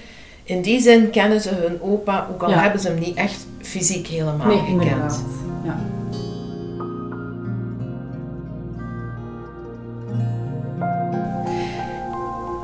in 0.48 0.62
die 0.62 0.82
zin 0.82 1.10
kennen 1.10 1.42
ze 1.42 1.50
hun 1.50 1.82
opa, 1.82 2.28
ook 2.32 2.44
al 2.44 2.50
Ja. 2.50 2.62
hebben 2.62 2.82
ze 2.82 2.88
hem 2.88 3.00
niet 3.00 3.16
echt 3.16 3.46
fysiek 3.62 4.08
helemaal 4.08 4.48
nee, 4.48 4.58
gekend. 4.58 5.24
Ja. 5.64 5.80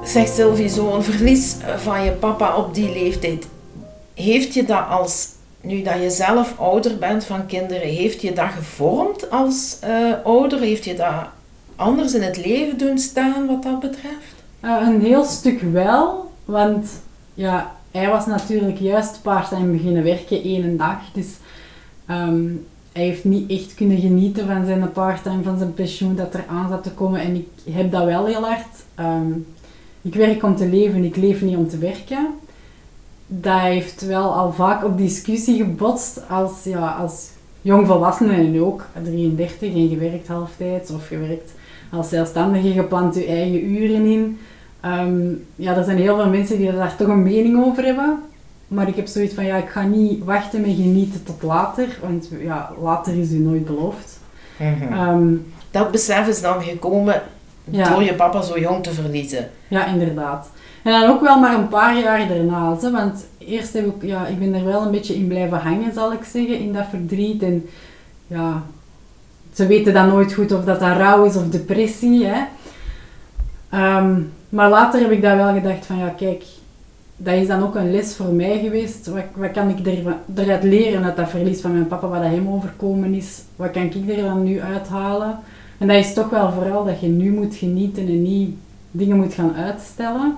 Zeg 0.03 0.27
Sylvie, 0.27 0.69
zo'n 0.69 1.03
verlies 1.03 1.55
van 1.77 2.03
je 2.03 2.11
papa 2.11 2.55
op 2.55 2.73
die 2.73 2.91
leeftijd, 2.93 3.45
heeft 4.13 4.53
je 4.53 4.63
dat 4.63 4.87
als, 4.89 5.27
nu 5.61 5.81
dat 5.81 6.01
je 6.01 6.09
zelf 6.09 6.53
ouder 6.59 6.97
bent 6.97 7.25
van 7.25 7.45
kinderen, 7.45 7.87
heeft 7.87 8.21
je 8.21 8.33
dat 8.33 8.49
gevormd 8.57 9.29
als 9.29 9.77
eh, 9.81 10.13
ouder? 10.23 10.59
Heeft 10.59 10.85
je 10.85 10.93
dat 10.95 11.13
anders 11.75 12.13
in 12.13 12.21
het 12.21 12.45
leven 12.45 12.77
doen 12.77 12.97
staan 12.97 13.47
wat 13.47 13.63
dat 13.63 13.79
betreft? 13.79 14.33
Eh, 14.59 14.77
een 14.87 15.01
heel 15.01 15.23
stuk 15.23 15.61
wel, 15.61 16.31
want 16.45 16.87
ja, 17.33 17.75
hij 17.91 18.09
was 18.09 18.25
natuurlijk 18.25 18.79
juist 18.79 19.21
part-time 19.21 19.71
beginnen 19.71 20.03
werken 20.03 20.43
één 20.43 20.77
dag. 20.77 20.97
Dus 21.13 21.27
ehm, 22.05 22.45
hij 22.91 23.03
heeft 23.03 23.23
niet 23.23 23.51
echt 23.51 23.73
kunnen 23.73 23.97
genieten 23.97 24.47
van 24.47 24.65
zijn 24.65 24.91
part-time, 24.91 25.43
van 25.43 25.57
zijn 25.57 25.73
pensioen 25.73 26.15
dat 26.15 26.33
er 26.33 26.45
aan 26.47 26.69
zat 26.69 26.83
te 26.83 26.91
komen. 26.91 27.21
En 27.21 27.35
ik 27.35 27.73
heb 27.73 27.91
dat 27.91 28.05
wel 28.05 28.25
heel 28.25 28.43
hard. 28.43 28.83
Ehm, 28.95 29.31
ik 30.01 30.15
werk 30.15 30.43
om 30.43 30.55
te 30.55 30.67
leven, 30.67 31.03
ik 31.03 31.15
leef 31.15 31.41
niet 31.41 31.57
om 31.57 31.67
te 31.67 31.77
werken. 31.77 32.27
Dat 33.27 33.59
heeft 33.59 34.05
wel 34.05 34.33
al 34.33 34.53
vaak 34.53 34.83
op 34.83 34.97
discussie 34.97 35.57
gebotst 35.57 36.29
als, 36.29 36.63
ja, 36.63 36.91
als 36.91 37.29
jongvolwassene 37.61 38.33
en 38.33 38.61
ook 38.61 38.85
33 39.03 39.73
en 39.73 39.89
je 39.89 39.97
werkt 39.97 40.27
halftijds 40.27 40.91
of 40.91 41.09
je 41.09 41.17
werkt 41.17 41.51
als 41.91 42.09
zelfstandige, 42.09 42.73
je 42.73 42.83
plant 42.83 43.15
je 43.15 43.25
eigen 43.25 43.65
uren 43.65 44.05
in. 44.05 44.39
Ehm, 44.83 45.21
ja, 45.55 45.75
er 45.75 45.83
zijn 45.83 45.97
heel 45.97 46.15
veel 46.15 46.29
mensen 46.29 46.57
die 46.57 46.71
daar 46.71 46.95
toch 46.95 47.07
een 47.07 47.23
mening 47.23 47.65
over 47.65 47.83
hebben. 47.85 48.19
Maar 48.67 48.87
ik 48.87 48.95
heb 48.95 49.07
zoiets 49.07 49.33
van, 49.33 49.45
ja, 49.45 49.55
ik 49.55 49.69
ga 49.69 49.81
niet 49.83 50.23
wachten 50.23 50.61
met 50.61 50.75
genieten 50.75 51.23
tot 51.23 51.41
later. 51.43 51.87
Want 52.01 52.29
ja, 52.41 52.71
later 52.81 53.17
is 53.19 53.31
u 53.31 53.37
nooit 53.37 53.65
beloofd. 53.65 54.19
Ehm, 54.57 55.27
Dat 55.71 55.91
besef 55.91 56.27
is 56.27 56.41
dan 56.41 56.61
gekomen 56.63 57.21
Ja. 57.69 57.89
door 57.89 58.03
je 58.03 58.13
papa 58.13 58.41
zo 58.41 58.59
jong 58.59 58.83
te 58.83 58.91
verliezen. 58.93 59.49
ja, 59.67 59.85
inderdaad. 59.85 60.49
En 60.83 60.91
dan 61.01 61.09
ook 61.09 61.21
wel 61.21 61.39
maar 61.39 61.53
een 61.53 61.67
paar 61.67 61.97
jaar 61.99 62.27
daarna. 62.27 62.77
Hè, 62.81 62.91
want 62.91 63.25
eerst 63.37 63.73
heb 63.73 63.85
ik, 63.85 64.03
ja, 64.09 64.27
ik 64.27 64.39
ben 64.39 64.53
er 64.53 64.65
wel 64.65 64.81
een 64.81 64.91
beetje 64.91 65.15
in 65.15 65.27
blijven 65.27 65.57
hangen, 65.57 65.93
zal 65.93 66.13
ik 66.13 66.23
zeggen, 66.23 66.59
in 66.59 66.73
dat 66.73 66.85
verdriet. 66.89 67.43
En 67.43 67.69
ja, 68.27 68.63
ze 69.53 69.67
weten 69.67 69.93
dan 69.93 70.07
nooit 70.07 70.33
goed 70.33 70.51
of 70.51 70.63
dat, 70.63 70.79
dat 70.79 70.97
rouw 70.97 71.23
is 71.25 71.35
of 71.35 71.49
depressie. 71.49 72.25
Hè. 72.25 72.41
Ehm, 73.69 74.19
maar 74.53 74.69
later 74.69 75.01
heb 75.01 75.12
ik 75.12 75.22
daar 75.22 75.38
wel 75.38 75.53
gedacht 75.53 75.86
van, 75.86 75.98
ja 75.98 76.07
kijk, 76.17 76.43
dat 77.17 77.33
is 77.33 77.48
dan 77.48 77.63
ook 77.63 77.75
een 77.75 77.91
les 77.91 78.15
voor 78.15 78.33
mij 78.33 78.60
geweest. 78.60 79.07
Wat, 79.07 79.24
wat 79.36 79.51
kan 79.51 79.69
ik 79.69 79.86
er, 79.88 80.15
eruit 80.36 80.63
leren 80.63 81.03
uit 81.03 81.15
dat 81.17 81.29
verlies 81.29 81.62
van 81.62 81.72
mijn 81.72 81.88
papa, 81.88 82.07
wat 82.07 82.22
dat 82.22 82.31
hem 82.31 82.48
overkomen 82.48 83.13
is? 83.13 83.41
Wat 83.55 83.72
kan 83.72 83.81
ik 83.83 84.10
er 84.10 84.24
dan 84.24 84.43
nu 84.43 84.62
uithalen? 84.62 85.39
En 85.77 85.88
dat 85.88 85.98
is 85.98 86.13
toch 86.13 86.29
wel 86.29 86.51
vooral 86.51 86.86
dat 86.86 87.00
je 87.00 87.07
nu 87.07 87.31
moet 87.31 87.55
genieten 87.55 88.07
en 88.07 88.22
niet 88.22 88.55
dingen 88.91 89.17
moet 89.17 89.33
gaan 89.33 89.55
uitstellen. 89.55 90.36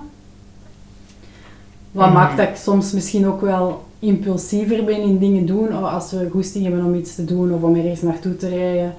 Wat 1.92 2.06
Mhm. 2.06 2.14
maakt 2.14 2.36
dat 2.36 2.48
ik 2.48 2.56
soms 2.56 2.92
misschien 2.92 3.26
ook 3.26 3.40
wel 3.40 3.84
impulsiever 3.98 4.84
ben 4.84 5.00
in 5.00 5.18
dingen 5.18 5.46
doen. 5.46 5.72
Als 5.72 6.10
we 6.10 6.28
goesting 6.30 6.64
hebben 6.64 6.84
om 6.84 6.94
iets 6.94 7.14
te 7.14 7.24
doen 7.24 7.54
of 7.54 7.62
om 7.62 7.76
ergens 7.76 8.02
naartoe 8.02 8.36
te 8.36 8.48
rijden. 8.48 8.94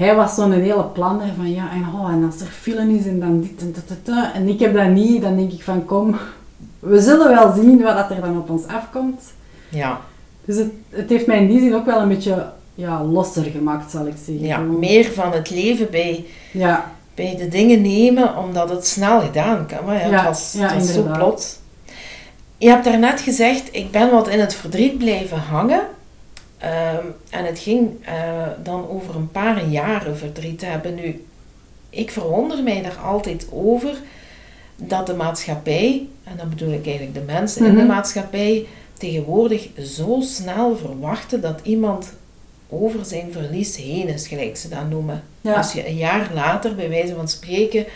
Hij 0.00 0.14
was 0.14 0.34
zo'n 0.34 0.52
hele 0.52 0.84
planner 0.84 1.32
van 1.36 1.52
ja, 1.52 1.70
en, 1.72 1.86
oh, 1.94 2.12
en 2.12 2.24
als 2.24 2.40
er 2.40 2.46
film 2.46 2.96
is 2.96 3.06
en 3.06 3.20
dan 3.20 3.40
dit 3.40 3.60
en 3.60 3.72
dat, 3.72 3.88
dat, 3.88 4.14
dat. 4.16 4.32
En 4.34 4.48
ik 4.48 4.60
heb 4.60 4.74
dat 4.74 4.88
niet. 4.88 5.22
Dan 5.22 5.36
denk 5.36 5.52
ik 5.52 5.62
van 5.62 5.84
kom, 5.84 6.16
we 6.78 7.00
zullen 7.00 7.28
wel 7.28 7.52
zien 7.52 7.82
wat 7.82 8.10
er 8.10 8.20
dan 8.20 8.38
op 8.38 8.50
ons 8.50 8.66
afkomt. 8.66 9.22
Ja, 9.68 10.00
Dus 10.44 10.56
het, 10.56 10.70
het 10.88 11.08
heeft 11.10 11.26
mij 11.26 11.38
in 11.38 11.48
die 11.48 11.60
zin 11.60 11.74
ook 11.74 11.86
wel 11.86 12.00
een 12.00 12.08
beetje 12.08 12.46
ja, 12.74 13.04
losser 13.04 13.44
gemaakt, 13.44 13.90
zal 13.90 14.06
ik 14.06 14.14
zeggen. 14.24 14.46
ja 14.46 14.58
meer 14.58 15.04
van 15.04 15.32
het 15.32 15.50
leven 15.50 15.90
bij, 15.90 16.24
Ja, 16.52 16.92
bij 17.14 17.36
de 17.36 17.48
dingen 17.48 17.82
nemen, 17.82 18.36
omdat 18.36 18.70
het 18.70 18.86
snel 18.86 19.20
gedaan 19.20 19.66
kan. 19.66 19.84
Maar 19.86 19.94
ja, 19.94 20.06
Ja, 20.08 20.16
het 20.16 20.24
was, 20.24 20.52
ja, 20.52 20.68
het 20.68 20.74
was 20.74 20.92
zo 20.94 21.02
plots. 21.12 21.58
Je 22.58 22.68
hebt 22.68 22.84
daarnet 22.84 23.20
gezegd, 23.20 23.68
ik 23.72 23.90
ben 23.90 24.10
wat 24.10 24.28
in 24.28 24.40
het 24.40 24.54
verdriet 24.54 24.98
blijven 24.98 25.38
hangen. 25.38 25.80
Ehm, 26.60 27.04
en 27.30 27.44
het 27.44 27.58
ging 27.58 27.90
eh, 28.04 28.14
dan 28.62 28.88
over 28.88 29.14
een 29.16 29.30
paar 29.30 29.64
jaren 29.64 30.16
verdriet 30.18 30.60
hebben. 30.64 30.94
Nu, 30.94 31.24
ik 31.90 32.10
verwonder 32.10 32.62
mij 32.62 32.82
daar 32.82 32.98
altijd 33.04 33.46
over 33.52 33.94
dat 34.76 35.06
de 35.06 35.14
maatschappij, 35.14 36.06
en 36.24 36.36
dan 36.36 36.48
bedoel 36.48 36.72
ik 36.72 36.86
eigenlijk 36.86 37.14
de 37.14 37.32
mensen 37.32 37.66
in 37.66 37.74
de 37.74 37.78
Mhm. 37.82 37.86
maatschappij, 37.86 38.66
tegenwoordig 38.92 39.68
zo 39.84 40.18
snel 40.20 40.76
verwachten 40.76 41.40
dat 41.40 41.60
iemand 41.62 42.12
over 42.68 43.04
zijn 43.04 43.32
verlies 43.32 43.76
heen 43.76 44.08
is, 44.08 44.28
gelijk 44.28 44.56
ze 44.56 44.68
dat 44.68 44.88
noemen. 44.90 45.22
ja. 45.40 45.54
Als 45.54 45.72
je 45.72 45.88
een 45.88 45.96
jaar 45.96 46.30
later, 46.34 46.74
bij 46.74 46.88
wijze 46.88 47.14
van 47.14 47.28
spreken, 47.28 47.86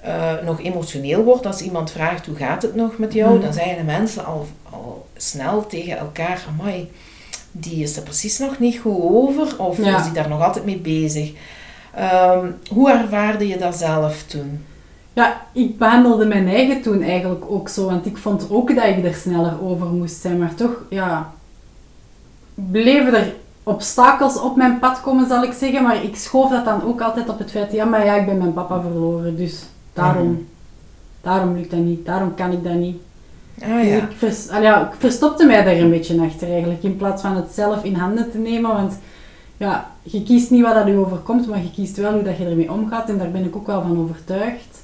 eh, 0.00 0.32
nog 0.44 0.62
emotioneel 0.62 1.22
wordt, 1.24 1.46
als 1.46 1.60
iemand 1.60 1.90
vraagt 1.90 2.26
hoe 2.26 2.36
gaat 2.36 2.62
het 2.62 2.74
nog 2.74 2.98
met 2.98 3.12
jou, 3.12 3.32
Mhm. 3.34 3.42
dan 3.42 3.52
zeggen 3.52 3.76
de 3.76 3.82
mensen 3.82 4.24
al, 4.24 4.46
al 4.70 5.06
snel 5.16 5.66
tegen 5.66 5.98
elkaar, 5.98 6.44
amai, 6.48 6.90
die 7.52 7.82
is 7.82 7.96
er 7.96 8.02
precies 8.02 8.38
nog 8.38 8.58
niet 8.58 8.78
goed 8.78 9.02
over, 9.02 9.58
of 9.58 9.84
Ja. 9.84 9.96
is 9.98 10.04
die 10.04 10.12
daar 10.12 10.28
nog 10.28 10.42
altijd 10.42 10.64
mee 10.64 10.78
bezig. 10.78 11.32
Ehm, 11.94 12.46
hoe 12.70 12.90
ervaarde 12.90 13.48
je 13.48 13.56
dat 13.58 13.74
zelf 13.76 14.22
toen? 14.22 14.64
Ja, 15.12 15.40
ik 15.52 15.78
behandelde 15.78 16.26
mijn 16.26 16.48
eigen 16.48 16.82
toen 16.82 17.02
eigenlijk 17.02 17.44
ook 17.48 17.68
zo, 17.68 17.84
want 17.86 18.06
ik 18.06 18.16
vond 18.16 18.50
ook 18.50 18.74
dat 18.74 18.84
ik 18.84 19.04
er 19.04 19.14
sneller 19.14 19.62
over 19.62 19.86
moest 19.86 20.20
zijn, 20.20 20.38
maar 20.38 20.54
toch, 20.54 20.82
ja, 20.90 21.32
bleven 22.54 23.14
er 23.14 23.34
obstakels 23.62 24.40
op 24.40 24.56
mijn 24.56 24.78
pad 24.78 25.00
komen, 25.00 25.28
zal 25.28 25.42
ik 25.42 25.52
zeggen, 25.52 25.82
maar 25.82 26.04
ik 26.04 26.16
schoof 26.16 26.50
dat 26.50 26.64
dan 26.64 26.82
ook 26.84 27.00
altijd 27.00 27.28
op 27.28 27.38
het 27.38 27.50
feit, 27.50 27.72
ja, 27.72 27.84
maar 27.84 28.04
ja, 28.04 28.14
ik 28.14 28.26
ben 28.26 28.38
mijn 28.38 28.52
papa 28.52 28.80
verloren, 28.80 29.36
dus 29.36 29.62
daarom, 29.92 30.26
Mhm. 30.30 30.40
daarom 31.20 31.54
lukt 31.56 31.70
dat 31.70 31.80
niet, 31.80 32.06
daarom 32.06 32.34
kan 32.34 32.52
ik 32.52 32.64
dat 32.64 32.74
niet. 32.74 32.96
Ah 33.62 33.68
Dus 33.82 33.86
ja. 33.88 33.96
ik, 33.96 34.16
vers, 34.16 34.48
al 34.48 34.62
ja, 34.62 34.88
ik 34.88 34.94
verstopte 34.98 35.46
mij 35.46 35.64
daar 35.64 35.76
een 35.76 35.90
beetje 35.90 36.20
achter 36.20 36.48
eigenlijk, 36.50 36.82
in 36.82 36.96
plaats 36.96 37.22
van 37.22 37.36
het 37.36 37.50
zelf 37.52 37.84
in 37.84 37.94
handen 37.94 38.30
te 38.30 38.38
nemen, 38.38 38.70
want 38.72 38.98
ja, 39.56 39.90
je 40.02 40.22
kiest 40.22 40.50
niet 40.50 40.62
wat 40.62 40.74
dat 40.74 40.86
je 40.86 40.96
overkomt, 40.96 41.46
maar 41.46 41.62
je 41.62 41.70
kiest 41.70 41.96
wel 41.96 42.12
hoe 42.12 42.22
dat 42.22 42.36
je 42.36 42.44
ermee 42.44 42.72
omgaat 42.72 43.08
en 43.08 43.18
daar 43.18 43.30
ben 43.30 43.44
ik 43.44 43.56
ook 43.56 43.66
wel 43.66 43.82
van 43.82 43.98
overtuigd. 43.98 44.78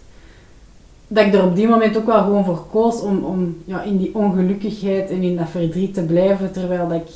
Dat 1.08 1.26
ik 1.26 1.34
er 1.34 1.44
op 1.44 1.56
die 1.56 1.68
moment 1.68 1.96
ook 1.96 2.06
wel 2.06 2.22
gewoon 2.22 2.44
voor 2.44 2.66
koos 2.70 3.00
om, 3.00 3.24
om 3.24 3.56
ja, 3.64 3.82
in 3.82 3.96
die 3.96 4.14
ongelukkigheid 4.14 5.10
en 5.10 5.22
in 5.22 5.36
dat 5.36 5.48
verdriet 5.48 5.94
te 5.94 6.02
blijven, 6.02 6.52
terwijl 6.52 6.88
dat 6.88 7.00
ik 7.00 7.08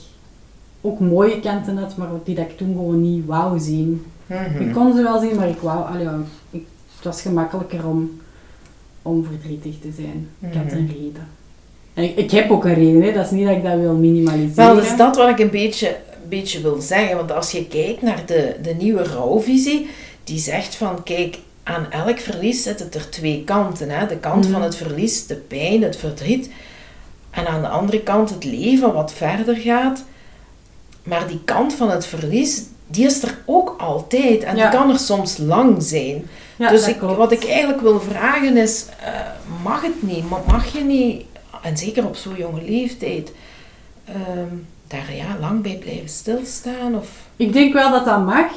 ook 0.80 1.00
mooie 1.00 1.40
kanten 1.40 1.76
had, 1.76 1.96
maar 1.96 2.08
die 2.24 2.34
dat 2.34 2.44
ik 2.44 2.56
toen 2.56 2.72
gewoon 2.72 3.00
niet 3.00 3.26
wou 3.26 3.58
zien. 3.58 4.04
Mhm. 4.26 4.60
Ik 4.62 4.72
kon 4.72 4.96
ze 4.96 5.02
wel 5.02 5.20
zien, 5.20 5.36
maar 5.36 5.48
ik 5.48 5.58
wou, 5.60 5.92
al 5.94 6.00
ja, 6.00 6.18
ik, 6.50 6.64
het 6.96 7.04
was 7.04 7.22
gemakkelijker 7.22 7.86
om, 7.86 8.20
om 9.02 9.24
verdrietig 9.24 9.78
te 9.80 9.90
zijn. 9.96 10.28
Ik 10.40 10.54
had 10.54 10.64
Mhm. 10.64 10.76
een 10.76 10.86
reden. 10.88 11.26
Ik, 12.02 12.16
ik 12.16 12.30
heb 12.30 12.50
ook 12.50 12.64
een 12.64 12.74
reden, 12.74 13.02
hè. 13.02 13.12
dat 13.12 13.24
is 13.24 13.30
niet 13.30 13.46
dat 13.46 13.56
ik 13.56 13.62
dat 13.64 13.78
wil 13.78 13.94
minimaliseren. 13.94 14.54
Wel, 14.54 14.74
dus 14.74 14.96
dat 14.96 15.16
wat 15.16 15.28
ik 15.28 15.38
een 15.38 15.50
beetje, 15.50 15.88
een 15.88 16.28
beetje 16.28 16.60
wil 16.60 16.80
zeggen. 16.80 17.16
Want 17.16 17.32
als 17.32 17.50
je 17.50 17.66
kijkt 17.66 18.02
naar 18.02 18.22
de, 18.26 18.56
de 18.62 18.74
nieuwe 18.78 19.02
rouwvisie, 19.04 19.88
die 20.24 20.38
zegt 20.38 20.74
van, 20.74 21.02
kijk, 21.02 21.38
aan 21.62 21.86
elk 21.90 22.18
verlies 22.18 22.62
zitten 22.62 22.88
er 22.92 23.10
twee 23.10 23.42
kanten. 23.44 23.90
Hè? 23.90 24.06
De 24.06 24.16
kant 24.16 24.44
Mhm. 24.44 24.52
van 24.52 24.62
het 24.62 24.76
verlies, 24.76 25.26
de 25.26 25.34
pijn, 25.36 25.82
het 25.82 25.96
verdriet. 25.96 26.50
En 27.30 27.46
aan 27.46 27.60
de 27.60 27.68
andere 27.68 28.00
kant 28.02 28.30
het 28.30 28.44
leven 28.44 28.92
wat 28.94 29.12
verder 29.12 29.56
gaat. 29.56 30.04
Maar 31.02 31.26
die 31.28 31.40
kant 31.44 31.74
van 31.74 31.90
het 31.90 32.06
verlies, 32.06 32.62
die 32.86 33.06
is 33.06 33.22
er 33.22 33.38
ook 33.46 33.74
altijd. 33.78 34.42
En 34.42 34.56
Ja. 34.56 34.70
die 34.70 34.78
kan 34.78 34.90
er 34.90 34.98
soms 34.98 35.36
lang 35.38 35.82
zijn. 35.82 36.26
Ja, 36.56 36.70
dus 36.70 36.88
ik, 36.88 37.00
wat 37.00 37.32
ik 37.32 37.44
eigenlijk 37.44 37.80
wil 37.80 38.00
vragen 38.00 38.56
is, 38.56 38.84
eh, 39.04 39.10
mag 39.62 39.82
het 39.82 40.02
niet? 40.02 40.30
Ma- 40.30 40.42
Mag 40.46 40.72
je 40.72 40.80
niet, 40.80 41.22
en 41.62 41.76
zeker 41.76 42.06
op 42.06 42.16
zo'n 42.16 42.36
jonge 42.36 42.62
leeftijd, 42.62 43.32
ehm, 44.04 44.54
daar 44.86 45.14
ja, 45.14 45.36
lang 45.40 45.62
bij 45.62 45.76
blijven 45.76 46.08
stilstaan? 46.08 46.96
Of... 46.96 47.28
Ik 47.36 47.52
denk 47.52 47.72
wel 47.72 47.90
dat 47.90 48.04
dat 48.04 48.24
mag, 48.24 48.52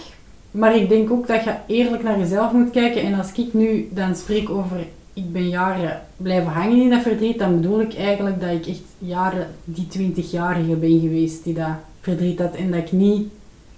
maar 0.51 0.75
ik 0.75 0.89
denk 0.89 1.11
ook 1.11 1.27
dat 1.27 1.43
je 1.43 1.55
eerlijk 1.67 2.03
naar 2.03 2.19
jezelf 2.19 2.51
moet 2.51 2.71
kijken. 2.71 3.01
En 3.01 3.13
als 3.13 3.31
ik 3.31 3.53
nu 3.53 3.89
dan 3.91 4.15
spreek 4.15 4.49
over 4.49 4.77
ik 5.13 5.31
ben 5.31 5.49
jaren 5.49 6.01
blijven 6.17 6.51
hangen 6.51 6.81
in 6.81 6.89
dat 6.89 7.01
verdriet, 7.01 7.39
dan 7.39 7.55
bedoel 7.61 7.81
ik 7.81 7.95
eigenlijk 7.95 8.41
dat 8.41 8.49
ik 8.49 8.67
echt 8.67 8.83
jaren 8.97 9.47
die 9.63 9.87
20-jarige 9.87 10.75
ben 10.75 10.99
geweest 10.99 11.43
die 11.43 11.53
dat 11.53 11.75
verdriet 12.01 12.39
had. 12.39 12.55
En 12.55 12.71
dat 12.71 12.79
ik 12.79 12.91
niet 12.91 13.27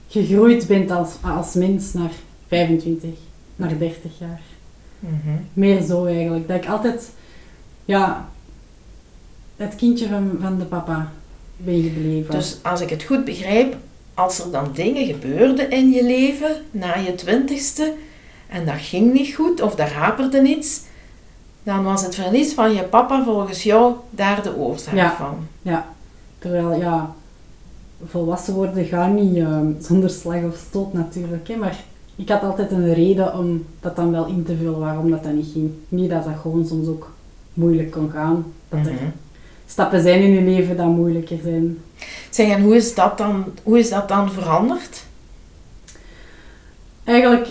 gegroeid 0.08 0.68
ben 0.68 0.90
als, 0.90 1.16
als 1.22 1.54
mens 1.54 1.94
naar 1.94 2.12
25, 2.48 3.10
naar 3.56 3.78
30 3.78 4.20
jaar. 4.20 4.42
Meer 5.54 5.82
zo 5.82 6.06
eigenlijk. 6.06 6.48
Dat 6.48 6.58
ik 6.58 6.70
altijd, 6.70 7.12
ja, 7.86 8.30
het 9.56 9.76
kindje 9.76 10.08
van, 10.08 10.32
van 10.42 10.58
de 10.58 10.66
papa 10.66 11.12
ben 11.58 11.82
gebleven. 11.84 12.32
Dus 12.36 12.58
als 12.62 12.82
ik 12.82 12.90
het 12.90 13.04
goed 13.04 13.26
begrijp, 13.26 13.76
als 14.14 14.40
er 14.40 14.52
dan 14.52 14.70
dingen 14.74 15.06
gebeurden 15.06 15.70
in 15.72 15.90
je 15.92 16.04
leven 16.04 16.52
na 16.72 16.96
je 16.98 17.16
twintigste 17.16 17.94
en 18.50 18.66
dat 18.66 18.76
ging 18.78 19.14
niet 19.14 19.36
goed 19.36 19.62
of 19.62 19.76
daar 19.76 19.94
haperde 19.94 20.42
iets, 20.42 20.82
dan 21.64 21.84
was 21.84 22.04
het 22.06 22.16
verlies 22.16 22.54
van 22.54 22.74
je 22.74 22.84
papa 22.84 23.24
volgens 23.24 23.64
jou 23.64 23.94
daar 24.10 24.44
de 24.44 24.56
oorzaak 24.56 24.94
Ja. 24.96 25.16
van. 25.16 25.36
Ja. 25.62 25.86
Terwijl, 26.40 26.74
ja, 26.74 27.14
volwassen 28.06 28.54
worden 28.54 28.86
gaat 28.86 29.12
niet 29.14 29.36
ehm, 29.38 29.68
zonder 29.80 30.10
slag 30.10 30.44
of 30.44 30.58
stoot 30.68 30.94
natuurlijk. 30.94 31.48
Hè, 31.48 31.56
maar 31.56 31.84
ik 32.16 32.30
had 32.30 32.42
altijd 32.44 32.72
een 32.72 32.94
reden 32.94 33.38
om 33.38 33.66
dat 33.80 33.96
dan 33.96 34.12
wel 34.12 34.26
in 34.26 34.44
te 34.44 34.56
vullen 34.58 34.80
waarom 34.80 35.12
dat, 35.12 35.24
dat 35.24 35.34
niet 35.34 35.52
ging. 35.54 35.72
Niet 35.90 36.10
dat 36.10 36.24
dat 36.24 36.34
gewoon 36.42 36.66
soms 36.66 36.88
ook 36.88 37.12
moeilijk 37.54 37.92
kon 37.92 38.10
gaan. 38.12 38.46
Dat 38.70 38.86
er 38.86 38.94
Mhm. 38.94 39.04
Stappen 39.66 40.02
zijn 40.02 40.22
in 40.22 40.32
je 40.32 40.42
leven 40.42 40.78
dat 40.78 40.86
moeilijker 40.86 41.40
zijn. 41.44 41.78
Zeg, 42.30 42.48
en 42.50 42.62
hoe 42.62 42.76
is 42.76 42.96
dat 42.96 43.18
dan, 43.18 43.46
hoe 43.64 43.80
is 43.80 43.90
dat 43.90 44.08
dan 44.08 44.32
veranderd? 44.32 45.04
Eigenlijk, 47.04 47.48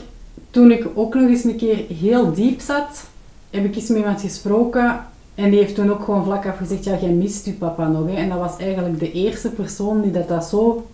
toen 0.50 0.70
ik 0.70 0.86
ook 0.94 1.14
nog 1.14 1.28
eens 1.28 1.44
een 1.44 1.56
keer 1.56 1.84
heel 1.98 2.32
diep 2.32 2.60
zat, 2.60 3.06
heb 3.50 3.64
ik 3.64 3.76
eens 3.76 3.88
met 3.88 3.98
iemand 3.98 4.20
gesproken. 4.20 5.04
En 5.34 5.50
die 5.50 5.58
heeft 5.58 5.74
toen 5.74 5.90
ook 5.90 6.04
gewoon 6.04 6.24
vlak 6.24 6.46
af 6.46 6.56
gezegd, 6.56 6.84
ja, 6.84 6.98
jij 7.00 7.10
mist 7.10 7.44
je 7.44 7.52
papa 7.52 7.88
nog. 7.88 8.06
Hè. 8.06 8.14
En 8.14 8.28
dat 8.28 8.38
was 8.38 8.56
eigenlijk 8.56 8.98
de 8.98 9.12
eerste 9.12 9.50
persoon 9.50 10.02
die 10.02 10.10
dat, 10.10 10.28
dat 10.28 10.44
zo 10.44 10.86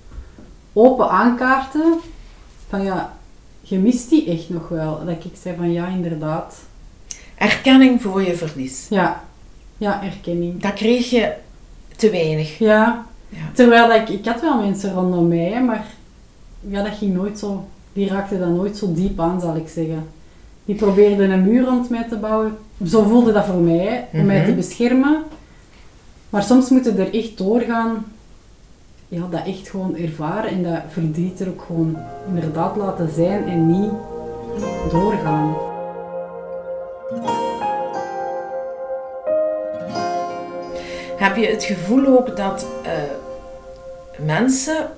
open 0.73 1.09
aankaartte. 1.11 1.97
Van 2.69 2.83
ja, 2.83 3.13
je 3.61 3.79
mist 3.79 4.09
die 4.09 4.31
echt 4.31 4.49
nog 4.49 4.69
wel. 4.69 5.05
Dat 5.05 5.25
ik 5.25 5.33
zei 5.43 5.57
van 5.57 5.73
ja, 5.73 5.87
inderdaad. 5.87 6.57
Erkenning 7.35 8.03
voor 8.03 8.23
je 8.23 8.37
verlies. 8.37 8.87
Ja, 8.91 9.25
ja 9.81 10.03
erkenning. 10.05 10.61
Dat 10.63 10.73
kreeg 10.73 11.11
je 11.11 11.33
te 11.97 12.11
weinig. 12.11 12.59
Ja, 12.59 13.07
Ja. 13.29 13.39
terwijl 13.55 13.89
dat 13.89 13.97
ik, 13.97 14.09
ik 14.09 14.25
had 14.27 14.41
wel 14.41 14.61
mensen 14.61 14.93
rondom 14.93 15.29
mij, 15.29 15.63
maar 15.63 15.85
ja, 16.61 16.83
dat 16.83 16.93
ging 16.95 17.15
nooit 17.15 17.39
zo, 17.39 17.65
die 17.93 18.09
raakte 18.09 18.39
dat 18.39 18.49
nooit 18.49 18.77
zo 18.77 18.93
diep 18.93 19.21
aan, 19.21 19.41
zal 19.41 19.57
ik 19.57 19.69
zeggen. 19.69 20.07
Die 20.65 20.75
probeerden 20.75 21.31
een 21.31 21.43
muur 21.43 21.65
rond 21.65 21.91
mij 21.91 22.05
te 22.09 22.17
bouwen. 22.17 22.57
Zo 22.87 23.03
voelde 23.03 23.33
dat 23.33 23.45
voor 23.45 23.61
mij, 23.61 24.07
om 24.13 24.25
mij 24.25 24.37
Mhm. 24.39 24.47
te 24.47 24.53
beschermen. 24.55 25.23
Maar 26.31 26.43
soms 26.43 26.69
moeten 26.71 26.99
er 26.99 27.15
echt 27.15 27.39
doorgaan, 27.39 28.05
ja, 29.09 29.23
dat 29.31 29.47
echt 29.47 29.69
gewoon 29.69 29.97
ervaren 29.97 30.51
en 30.51 30.63
dat 30.63 30.81
verdriet 30.89 31.41
er 31.41 31.49
ook 31.49 31.63
gewoon 31.67 31.97
inderdaad 32.29 32.77
laten 32.77 33.11
zijn 33.15 33.49
en 33.49 33.67
niet 33.81 33.91
doorgaan. 34.91 35.55
Heb 41.21 41.37
je 41.37 41.47
het 41.47 41.65
gevoel 41.65 42.07
ook 42.07 42.37
dat 42.37 42.67
eh, 42.83 42.93
mensen, 44.25 44.89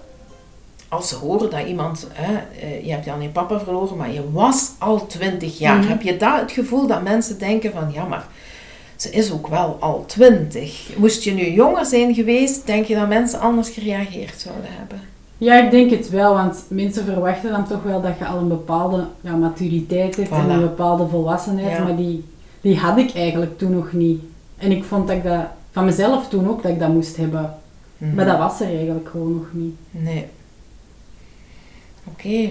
als 0.88 1.08
ze 1.08 1.14
horen 1.14 1.50
dat 1.50 1.66
iemand, 1.66 2.08
hè, 2.12 2.34
eh, 2.60 2.84
je 2.84 2.92
hebt 2.92 3.04
dan 3.04 3.22
je 3.22 3.28
papa 3.28 3.60
verloren, 3.60 3.96
maar 3.96 4.12
je 4.12 4.30
was 4.32 4.70
al 4.78 5.06
twintig 5.06 5.58
jaar. 5.58 5.78
Mhm. 5.78 5.88
Heb 5.88 6.02
je 6.02 6.16
daar 6.16 6.40
het 6.40 6.52
gevoel 6.52 6.86
dat 6.86 7.02
mensen 7.02 7.38
denken 7.38 7.72
van, 7.72 7.90
ja 7.92 8.04
maar, 8.04 8.26
ze 8.96 9.10
is 9.10 9.32
ook 9.32 9.46
wel 9.46 9.76
al 9.80 10.04
twintig. 10.06 10.88
Moest 10.96 11.22
je 11.22 11.32
nu 11.32 11.50
jonger 11.50 11.86
zijn 11.86 12.14
geweest, 12.14 12.66
denk 12.66 12.86
je 12.86 12.94
dat 12.94 13.08
mensen 13.08 13.40
anders 13.40 13.68
gereageerd 13.68 14.40
zouden 14.40 14.70
hebben? 14.78 15.00
Ja, 15.38 15.64
ik 15.64 15.70
denk 15.70 15.90
het 15.90 16.10
wel, 16.10 16.34
want 16.34 16.64
mensen 16.68 17.04
verwachten 17.04 17.50
dan 17.50 17.66
toch 17.66 17.82
wel 17.82 18.00
dat 18.00 18.18
je 18.18 18.26
al 18.26 18.38
een 18.38 18.48
bepaalde 18.48 19.04
ja, 19.20 19.34
maturiteit 19.34 20.16
hebt 20.16 20.30
en 20.30 20.50
een 20.50 20.60
bepaalde 20.60 21.06
volwassenheid, 21.08 21.76
Ja. 21.76 21.82
maar 21.84 21.96
die, 21.96 22.24
die 22.60 22.78
had 22.78 22.98
ik 22.98 23.14
eigenlijk 23.14 23.58
toen 23.58 23.72
nog 23.72 23.92
niet. 23.92 24.22
En 24.56 24.70
ik 24.72 24.84
vond 24.84 25.06
dat 25.06 25.16
ik 25.16 25.22
dat 25.22 25.44
van 25.72 25.84
mezelf 25.84 26.28
toen 26.28 26.48
ook 26.48 26.62
dat 26.62 26.72
ik 26.72 26.78
dat 26.78 26.88
moest 26.92 27.16
hebben, 27.16 27.54
Mhm. 27.98 28.14
maar 28.14 28.24
dat 28.26 28.38
was 28.38 28.60
er 28.60 28.66
eigenlijk 28.66 29.08
gewoon 29.08 29.32
nog 29.32 29.46
niet. 29.52 29.74
Nee. 29.90 30.26
Oké. 32.04 32.50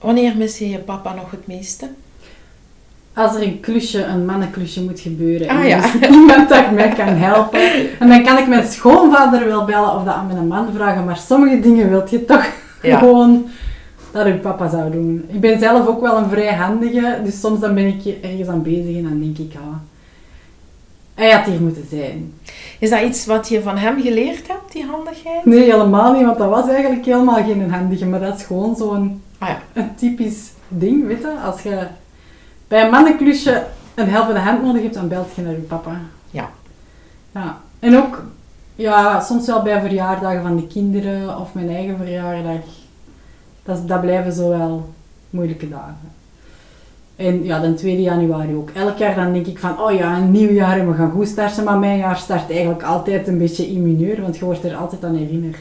Wanneer 0.00 0.36
mis 0.36 0.58
je 0.58 0.68
je 0.70 0.78
papa 0.78 1.14
nog 1.14 1.30
het 1.30 1.46
meeste? 1.46 1.88
Als 3.12 3.34
er 3.34 3.42
een 3.42 3.60
klusje, 3.60 4.04
een 4.04 4.24
mannenklusje 4.24 4.82
moet 4.82 5.00
gebeuren 5.00 5.48
en 5.48 5.56
Ah, 5.56 5.62
er 5.62 5.68
ja. 5.68 5.84
is 5.84 6.08
iemand 6.08 6.48
dat 6.48 6.70
mij 6.70 6.88
kan 6.88 7.06
helpen, 7.08 7.60
en 8.00 8.08
dan 8.08 8.22
kan 8.24 8.38
ik 8.38 8.48
mijn 8.48 8.66
schoonvader 8.66 9.46
wel 9.46 9.64
bellen 9.64 9.94
of 9.96 10.04
dat 10.04 10.14
aan 10.14 10.26
mijn 10.26 10.48
man 10.48 10.72
vragen, 10.74 11.04
maar 11.04 11.16
sommige 11.16 11.60
dingen 11.60 11.88
wilt 11.90 12.10
je 12.10 12.24
toch 12.24 12.46
Ja. 12.82 12.98
gewoon 12.98 13.46
dat 14.12 14.26
uw 14.26 14.38
papa 14.38 14.68
zou 14.68 14.90
doen. 14.90 15.24
Ik 15.28 15.40
ben 15.40 15.58
zelf 15.58 15.86
ook 15.86 16.00
wel 16.00 16.16
een 16.16 16.28
vrij 16.30 16.54
handige, 16.54 17.18
dus 17.24 17.40
soms 17.40 17.60
dan 17.60 17.74
ben 17.74 17.86
ik 17.86 18.04
ergens 18.22 18.48
aan 18.48 18.62
bezig 18.62 18.96
en 18.96 19.02
dan 19.02 19.20
denk 19.20 19.38
ik, 19.38 19.54
ah, 19.56 19.76
hij 21.14 21.30
had 21.30 21.44
hier 21.46 21.60
moeten 21.60 21.86
zijn. 21.90 22.34
Is 22.78 22.90
dat 22.90 23.02
iets 23.02 23.26
wat 23.26 23.48
je 23.48 23.62
van 23.62 23.76
hem 23.76 24.02
geleerd 24.02 24.48
hebt, 24.48 24.72
die 24.72 24.84
handigheid? 24.84 25.44
Nee, 25.44 25.70
helemaal 25.70 26.12
niet, 26.12 26.24
want 26.24 26.38
dat 26.38 26.48
was 26.48 26.68
eigenlijk 26.68 27.04
helemaal 27.04 27.44
geen 27.44 27.70
handige, 27.70 28.06
maar 28.06 28.20
dat 28.20 28.38
is 28.38 28.44
gewoon 28.44 28.76
zo'n 28.76 29.22
Ah 29.38 29.48
ja. 29.48 29.62
een 29.72 29.94
typisch 29.94 30.50
ding, 30.68 31.06
weet 31.06 31.20
je. 31.20 31.36
Als 31.44 31.62
je 31.62 31.86
bij 32.68 32.84
een 32.84 32.90
mannenklusje 32.90 33.66
een 33.94 34.08
helpende 34.08 34.40
hand 34.40 34.62
nodig 34.62 34.82
hebt, 34.82 34.94
dan 34.94 35.08
belt 35.08 35.34
je 35.34 35.42
naar 35.42 35.52
je 35.52 35.58
papa. 35.58 36.00
Ja. 36.30 36.50
Ja. 37.32 37.58
En 37.78 37.96
ook, 37.96 38.22
ja, 38.74 39.20
soms 39.20 39.46
wel 39.46 39.62
bij 39.62 39.80
verjaardagen 39.80 40.42
van 40.42 40.56
de 40.56 40.66
kinderen 40.66 41.38
of 41.38 41.54
mijn 41.54 41.68
eigen 41.68 41.96
verjaardag. 41.96 42.60
Dat, 43.62 43.88
dat 43.88 44.00
blijven 44.00 44.32
zo 44.32 44.48
wel 44.48 44.92
moeilijke 45.30 45.68
dagen. 45.68 46.12
En 47.16 47.44
ja, 47.44 47.58
de 47.60 47.74
2 47.74 48.00
januari 48.02 48.54
ook. 48.54 48.70
Elk 48.74 48.98
jaar 48.98 49.14
dan 49.14 49.32
denk 49.32 49.46
ik 49.46 49.58
van, 49.58 49.80
oh 49.80 49.92
ja, 49.92 50.16
een 50.16 50.30
nieuw 50.30 50.50
jaar 50.50 50.78
en 50.78 50.88
we 50.88 50.94
gaan 50.94 51.10
goed 51.10 51.28
starten. 51.28 51.64
Maar 51.64 51.78
mijn 51.78 51.98
jaar 51.98 52.16
start 52.16 52.50
eigenlijk 52.50 52.82
altijd 52.82 53.28
een 53.28 53.38
beetje 53.38 53.66
in 53.66 53.82
mineur, 53.82 54.20
want 54.22 54.36
je 54.36 54.44
wordt 54.44 54.64
er 54.64 54.74
altijd 54.76 55.04
aan 55.04 55.16
herinnerd. 55.16 55.56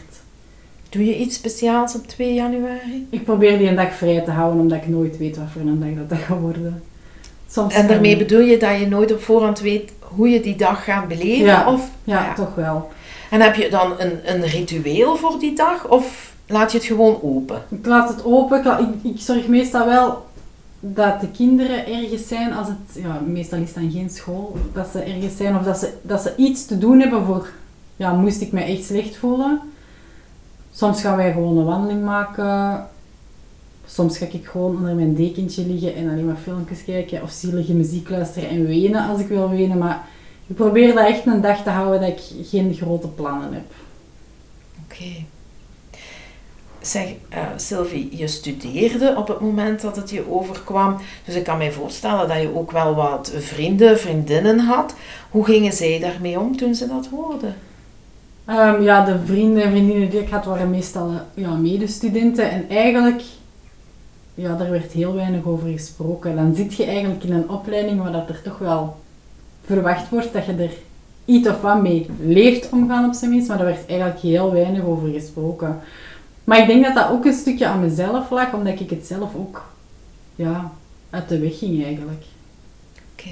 Doe 0.89 1.05
je 1.05 1.17
iets 1.17 1.35
speciaals 1.35 1.95
op 1.95 2.07
2 2.07 2.33
januari? 2.33 3.07
Ik 3.09 3.23
probeer 3.23 3.57
die 3.57 3.67
een 3.67 3.75
dag 3.75 3.93
vrij 3.93 4.21
te 4.21 4.31
houden, 4.31 4.61
omdat 4.61 4.77
ik 4.77 4.87
nooit 4.87 5.17
weet 5.17 5.37
wat 5.37 5.45
voor 5.51 5.61
een 5.61 5.79
dag 5.79 5.89
dat, 5.97 6.09
dat 6.09 6.17
gaat 6.19 6.39
worden. 6.39 6.83
Soms 7.49 7.73
En 7.73 7.87
daarmee 7.87 8.17
dan- 8.17 8.27
bedoel 8.27 8.41
je 8.45 8.57
dat 8.57 8.79
je 8.79 8.87
nooit 8.87 9.11
op 9.13 9.21
voorhand 9.21 9.59
weet 9.59 9.91
hoe 9.99 10.29
je 10.29 10.39
die 10.41 10.55
dag 10.55 10.83
gaat 10.83 11.07
beleven? 11.07 11.45
Ja. 11.45 11.71
Of, 11.71 11.89
Ja, 12.03 12.33
toch 12.33 12.55
wel. 12.55 12.89
En 13.29 13.41
heb 13.41 13.55
je 13.55 13.69
dan 13.69 13.91
een, 13.97 14.11
een 14.25 14.41
ritueel 14.45 15.15
voor 15.15 15.39
die 15.39 15.55
dag? 15.55 15.87
Of 15.89 16.33
laat 16.47 16.71
je 16.71 16.77
het 16.77 16.87
gewoon 16.87 17.19
open? 17.21 17.61
Ik 17.69 17.85
laat 17.85 18.09
het 18.09 18.25
open. 18.25 18.63
Ik, 19.03 19.11
ik 19.13 19.19
zorg 19.21 19.47
meestal 19.47 19.85
wel 19.85 20.25
dat 20.85 21.21
de 21.21 21.27
kinderen 21.27 21.87
ergens 21.87 22.27
zijn, 22.27 22.53
als 22.53 22.67
het, 22.67 23.03
ja, 23.03 23.19
meestal 23.25 23.59
is 23.59 23.73
dan 23.73 23.91
geen 23.91 24.09
school, 24.09 24.55
dat 24.73 24.87
ze 24.91 24.99
ergens 24.99 25.37
zijn 25.37 25.55
of 25.55 25.63
dat 25.63 25.77
ze, 25.77 25.93
dat 26.01 26.21
ze 26.21 26.33
iets 26.35 26.65
te 26.65 26.77
doen 26.77 26.99
hebben 26.99 27.25
voor, 27.25 27.49
ja, 27.95 28.13
moest 28.13 28.41
ik 28.41 28.51
mij 28.51 28.75
echt 28.75 28.83
slecht 28.83 29.15
voelen. 29.15 29.59
Soms 30.71 31.01
gaan 31.01 31.17
wij 31.17 31.31
gewoon 31.31 31.57
een 31.57 31.65
wandeling 31.65 32.03
maken. 32.03 32.87
Soms 33.85 34.17
ga 34.17 34.25
ik 34.31 34.45
gewoon 34.45 34.75
onder 34.75 34.95
mijn 34.95 35.15
dekentje 35.15 35.65
liggen 35.67 35.95
en 35.95 36.09
alleen 36.09 36.25
maar 36.25 36.35
filmpjes 36.35 36.83
kijken 36.83 37.21
of 37.21 37.31
zielige 37.31 37.73
muziek 37.73 38.09
luisteren 38.09 38.49
en 38.49 38.65
wenen 38.65 39.07
als 39.07 39.19
ik 39.19 39.27
wil 39.27 39.49
wenen. 39.49 39.77
Maar 39.77 40.07
ik 40.47 40.55
probeer 40.55 40.93
dat 40.93 41.07
echt 41.07 41.25
een 41.25 41.41
dag 41.41 41.63
te 41.63 41.69
houden 41.69 42.01
dat 42.01 42.09
ik 42.09 42.47
geen 42.47 42.73
grote 42.73 43.07
plannen 43.07 43.53
heb. 43.53 43.71
Oké. 44.83 45.25
Zeg, 46.85 47.13
eh, 47.29 47.39
Sylvie, 47.55 48.17
je 48.17 48.27
studeerde 48.27 49.13
op 49.17 49.27
het 49.27 49.39
moment 49.39 49.81
dat 49.81 49.95
het 49.95 50.09
je 50.09 50.31
overkwam. 50.31 50.97
Dus 51.25 51.35
ik 51.35 51.43
kan 51.43 51.57
mij 51.57 51.71
voorstellen 51.71 52.27
dat 52.27 52.41
je 52.41 52.55
ook 52.55 52.71
wel 52.71 52.95
wat 52.95 53.31
vrienden, 53.37 53.99
vriendinnen 53.99 54.59
had. 54.59 54.93
Hoe 55.29 55.45
gingen 55.45 55.73
zij 55.73 55.99
daarmee 55.99 56.39
om 56.39 56.57
toen 56.57 56.75
ze 56.75 56.87
dat 56.87 57.07
hoorden? 57.07 57.55
Ehm, 58.45 58.81
ja, 58.81 59.05
de 59.05 59.15
vrienden 59.25 59.63
en 59.63 59.71
vriendinnen 59.71 60.09
die 60.09 60.19
ik 60.19 60.29
had 60.29 60.45
waren 60.45 60.69
meestal 60.69 61.09
eh, 61.09 61.43
ja, 61.43 61.53
medestudenten. 61.55 62.49
En 62.49 62.69
eigenlijk, 62.69 63.21
ja, 64.33 64.55
daar 64.55 64.71
werd 64.71 64.91
heel 64.91 65.13
weinig 65.13 65.45
over 65.45 65.69
gesproken. 65.71 66.35
Dan 66.35 66.55
zit 66.55 66.75
je 66.75 66.85
eigenlijk 66.85 67.23
in 67.23 67.33
een 67.33 67.49
opleiding 67.49 68.01
waar 68.01 68.11
dat 68.11 68.29
er 68.29 68.41
toch 68.41 68.57
wel 68.57 68.95
verwacht 69.65 70.09
wordt 70.09 70.33
dat 70.33 70.45
je 70.45 70.53
er 70.53 70.73
iets 71.25 71.47
of 71.47 71.61
wat 71.61 71.81
mee 71.81 72.05
leert 72.19 72.69
omgaan 72.69 73.05
op 73.05 73.13
zijn 73.13 73.31
minst. 73.31 73.47
Maar 73.47 73.57
daar 73.57 73.65
werd 73.65 73.85
eigenlijk 73.87 74.19
heel 74.19 74.51
weinig 74.51 74.83
over 74.83 75.09
gesproken. 75.09 75.79
Maar 76.43 76.59
ik 76.59 76.67
denk 76.67 76.83
dat 76.85 76.95
dat 76.95 77.09
ook 77.09 77.25
een 77.25 77.33
stukje 77.33 77.65
aan 77.67 77.79
mezelf 77.79 78.29
lag, 78.29 78.53
omdat 78.53 78.79
ik 78.79 78.89
het 78.89 79.05
zelf 79.07 79.35
ook 79.35 79.65
ja, 80.35 80.71
uit 81.09 81.29
de 81.29 81.39
weg 81.39 81.57
ging 81.59 81.83
eigenlijk. 81.85 82.23
Oké. 83.13 83.29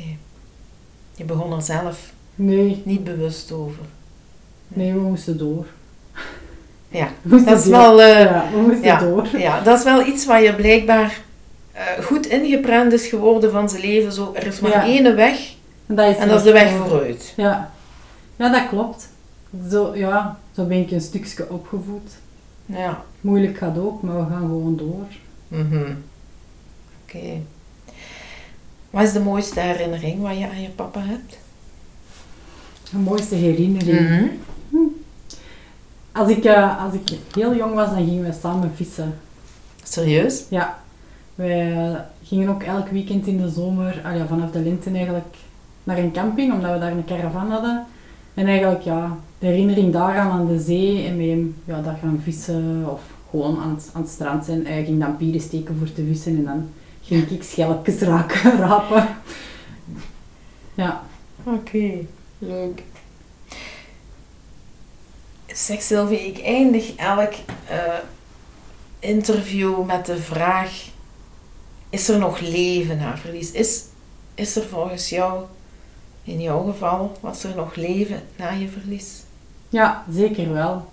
Je 1.15 1.24
begon 1.24 1.54
er 1.54 1.62
zelf 1.62 2.13
Nee, 2.36 2.82
niet 2.86 3.04
bewust 3.04 3.52
over. 3.52 3.84
nee, 4.67 4.93
we 4.93 5.00
moesten 5.00 5.38
door. 5.38 5.65
Ja, 6.89 7.08
moesten 7.21 7.50
dat 7.50 7.58
is 7.60 7.63
door. 7.63 7.74
wel... 7.74 8.02
eh, 8.02 8.24
Ja, 8.24 8.45
we 8.54 8.58
moesten 8.62 8.84
ja, 8.84 9.00
door. 9.00 9.28
ja, 9.38 9.62
dat 9.62 9.78
is 9.78 9.84
wel 9.84 10.06
iets 10.06 10.26
waar 10.26 10.41
je 10.43 10.56
blijkbaar 10.56 11.21
eh, 11.71 11.84
goed 12.04 12.26
ingeprent 12.26 12.93
is 12.93 13.08
geworden 13.08 13.52
van 13.52 13.69
zijn 13.69 13.82
leven. 13.82 14.12
Zo, 14.12 14.32
er 14.36 14.47
is 14.47 14.60
maar 14.60 14.71
Ja. 14.71 14.84
één 14.84 15.15
weg 15.15 15.54
En 15.86 15.95
dat 15.95 16.10
is, 16.10 16.17
en 16.17 16.28
dat 16.28 16.38
is 16.38 16.43
de 16.43 16.52
weg 16.52 16.71
vooruit. 16.71 17.34
Ja. 17.38 17.71
ja, 18.36 18.50
dat 18.52 18.67
klopt. 18.67 19.08
Zo, 19.69 19.95
ja, 19.95 20.39
zo 20.56 20.63
ben 20.65 20.78
ik 20.80 20.91
een 20.91 21.02
stukje 21.02 21.50
opgevoed. 21.50 22.12
Ja. 22.65 23.04
Moeilijk 23.21 23.58
gaat 23.58 23.78
ook, 23.78 24.02
maar 24.02 24.17
we 24.17 24.32
gaan 24.32 24.41
gewoon 24.41 24.76
door. 24.78 25.06
Mhm. 25.47 25.93
Oké. 27.04 27.41
Wat 28.89 29.04
is 29.04 29.13
de 29.13 29.19
mooiste 29.19 29.60
herinnering 29.60 30.21
wat 30.21 30.38
je 30.38 30.50
aan 30.50 30.62
je 30.62 30.69
papa 30.69 31.00
hebt? 31.00 31.38
De 32.91 32.97
mooiste 32.97 33.36
herinnering. 33.36 34.00
Mhm. 34.00 34.82
Als, 36.12 36.30
ik, 36.30 36.43
eh, 36.43 36.84
als 36.84 36.93
ik 36.93 37.17
heel 37.34 37.56
jong 37.56 37.74
was, 37.74 37.89
dan 37.89 38.06
gingen 38.06 38.24
we 38.24 38.38
samen 38.41 38.71
vissen. 38.76 39.17
Serieus? 39.84 40.43
Ja. 40.50 40.80
Wij 41.36 41.71
eh, 41.71 42.00
gingen 42.24 42.50
ook 42.50 42.63
elk 42.63 42.88
weekend 42.88 43.28
in 43.28 43.38
de 43.38 43.50
zomer, 43.50 44.02
ah 44.04 44.15
ja, 44.15 44.26
vanaf 44.26 44.52
de 44.52 44.60
lente 44.60 44.89
eigenlijk, 44.89 45.36
naar 45.84 45.97
een 45.97 46.12
camping, 46.12 46.54
omdat 46.54 46.74
we 46.74 46.80
daar 46.80 46.91
een 46.91 47.06
caravan 47.06 47.52
hadden. 47.52 47.86
En 48.34 48.47
eigenlijk, 48.47 48.82
ja, 48.82 49.17
de 49.41 49.47
herinnering 49.47 49.93
daaraan 49.93 50.32
aan 50.32 50.47
de 50.47 50.60
zee 50.60 51.06
en 51.06 51.17
met 51.17 51.27
hem 51.27 51.56
ja, 51.65 51.82
daar 51.82 51.97
gaan 52.01 52.21
vissen 52.23 52.86
of 52.89 53.01
gewoon 53.30 53.60
aan 53.60 53.75
het, 53.75 53.89
aan 53.93 54.01
het 54.01 54.12
strand 54.12 54.45
zijn. 54.45 54.65
Hij 54.65 54.86
ging 54.86 54.99
dan 54.99 55.17
pieren 55.17 55.41
steken 55.41 55.77
voor 55.77 55.93
te 55.93 56.06
vissen 56.06 56.38
en 56.38 56.43
dan 56.43 56.69
ging 57.01 57.30
ik 57.30 57.43
schelpjes 57.43 57.99
raken, 57.99 58.58
rapen. 58.67 59.08
Ja. 60.73 61.04
Oké, 61.43 62.06
leuk. 62.38 62.84
Zeg 65.47 65.82
Sylvie, 65.82 66.19
ik 66.19 66.43
eindig 66.43 66.95
elk 66.95 67.34
eh, 67.67 67.97
interview 68.99 69.86
met 69.86 70.06
de 70.06 70.17
vraag: 70.17 70.89
is 71.89 72.10
er 72.10 72.19
nog 72.19 72.39
leven 72.39 72.97
na 72.97 73.17
verlies? 73.17 73.51
Is, 73.51 73.84
is 74.36 74.56
er 74.56 74.63
volgens 74.63 75.10
jou, 75.10 75.43
in 76.23 76.41
jouw 76.41 76.63
geval, 76.63 77.17
was 77.19 77.43
er 77.43 77.56
nog 77.56 77.75
leven 77.75 78.21
na 78.36 78.49
je 78.51 78.69
verlies? 78.69 79.23
Ja, 79.71 80.03
zeker 80.12 80.53
wel. 80.53 80.89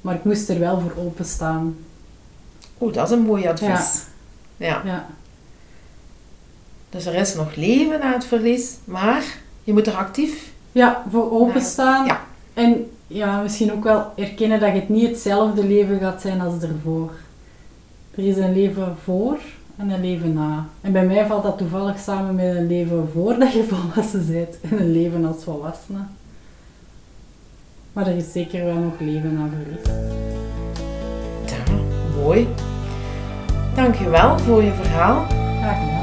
Maar 0.00 0.14
ik 0.14 0.24
moest 0.24 0.48
er 0.48 0.58
wel 0.58 0.80
voor 0.80 1.04
openstaan. 1.04 1.76
Oeh, 2.80 2.92
dat 2.92 3.06
is 3.10 3.16
een 3.16 3.22
mooi 3.22 3.46
advies. 3.46 4.02
Ja. 4.56 4.82
Ja, 4.84 5.06
Dus 6.90 7.06
er 7.06 7.14
is 7.14 7.34
nog 7.34 7.54
leven 7.54 7.98
na 7.98 8.12
het 8.12 8.24
verlies, 8.24 8.76
maar 8.84 9.24
je 9.64 9.72
moet 9.72 9.86
er 9.86 9.94
actief. 9.96 10.52
ja 10.72 11.02
voor 11.10 11.30
openstaan. 11.32 12.06
Ja. 12.06 12.20
En 12.54 12.90
ja, 13.06 13.40
misschien 13.42 13.72
ook 13.72 13.84
wel 13.84 14.12
erkennen 14.16 14.60
dat 14.60 14.72
het 14.72 14.88
niet 14.88 15.08
hetzelfde 15.08 15.64
leven 15.66 15.98
gaat 15.98 16.20
zijn 16.20 16.40
als 16.40 16.62
ervoor. 16.62 17.10
Er 18.14 18.26
is 18.26 18.36
een 18.36 18.52
leven 18.54 18.96
voor 19.04 19.38
en 19.76 19.90
een 19.90 20.00
leven 20.00 20.32
na. 20.32 20.66
En 20.80 20.92
bij 20.92 21.06
mij 21.06 21.26
valt 21.26 21.42
dat 21.42 21.58
toevallig 21.58 21.98
samen 21.98 22.34
met 22.34 22.56
een 22.56 22.66
leven 22.66 23.08
voordat 23.14 23.52
je 23.52 23.64
volwassen 23.72 24.26
bent 24.26 24.56
en 24.60 24.80
een 24.80 24.92
leven 24.92 25.24
als 25.24 25.44
volwassene. 25.44 25.98
Maar 27.92 28.06
er 28.06 28.16
is 28.16 28.32
zeker 28.32 28.64
wel 28.64 28.74
nog 28.74 29.00
leven 29.00 29.34
na 29.34 29.48
verlies. 29.48 29.86
Ja, 31.46 31.72
mooi. 32.22 32.48
Dankjewel 33.74 34.38
voor 34.38 34.62
je 34.62 34.72
verhaal. 34.72 35.26
Graag 35.28 35.78
gedaan. 35.78 35.99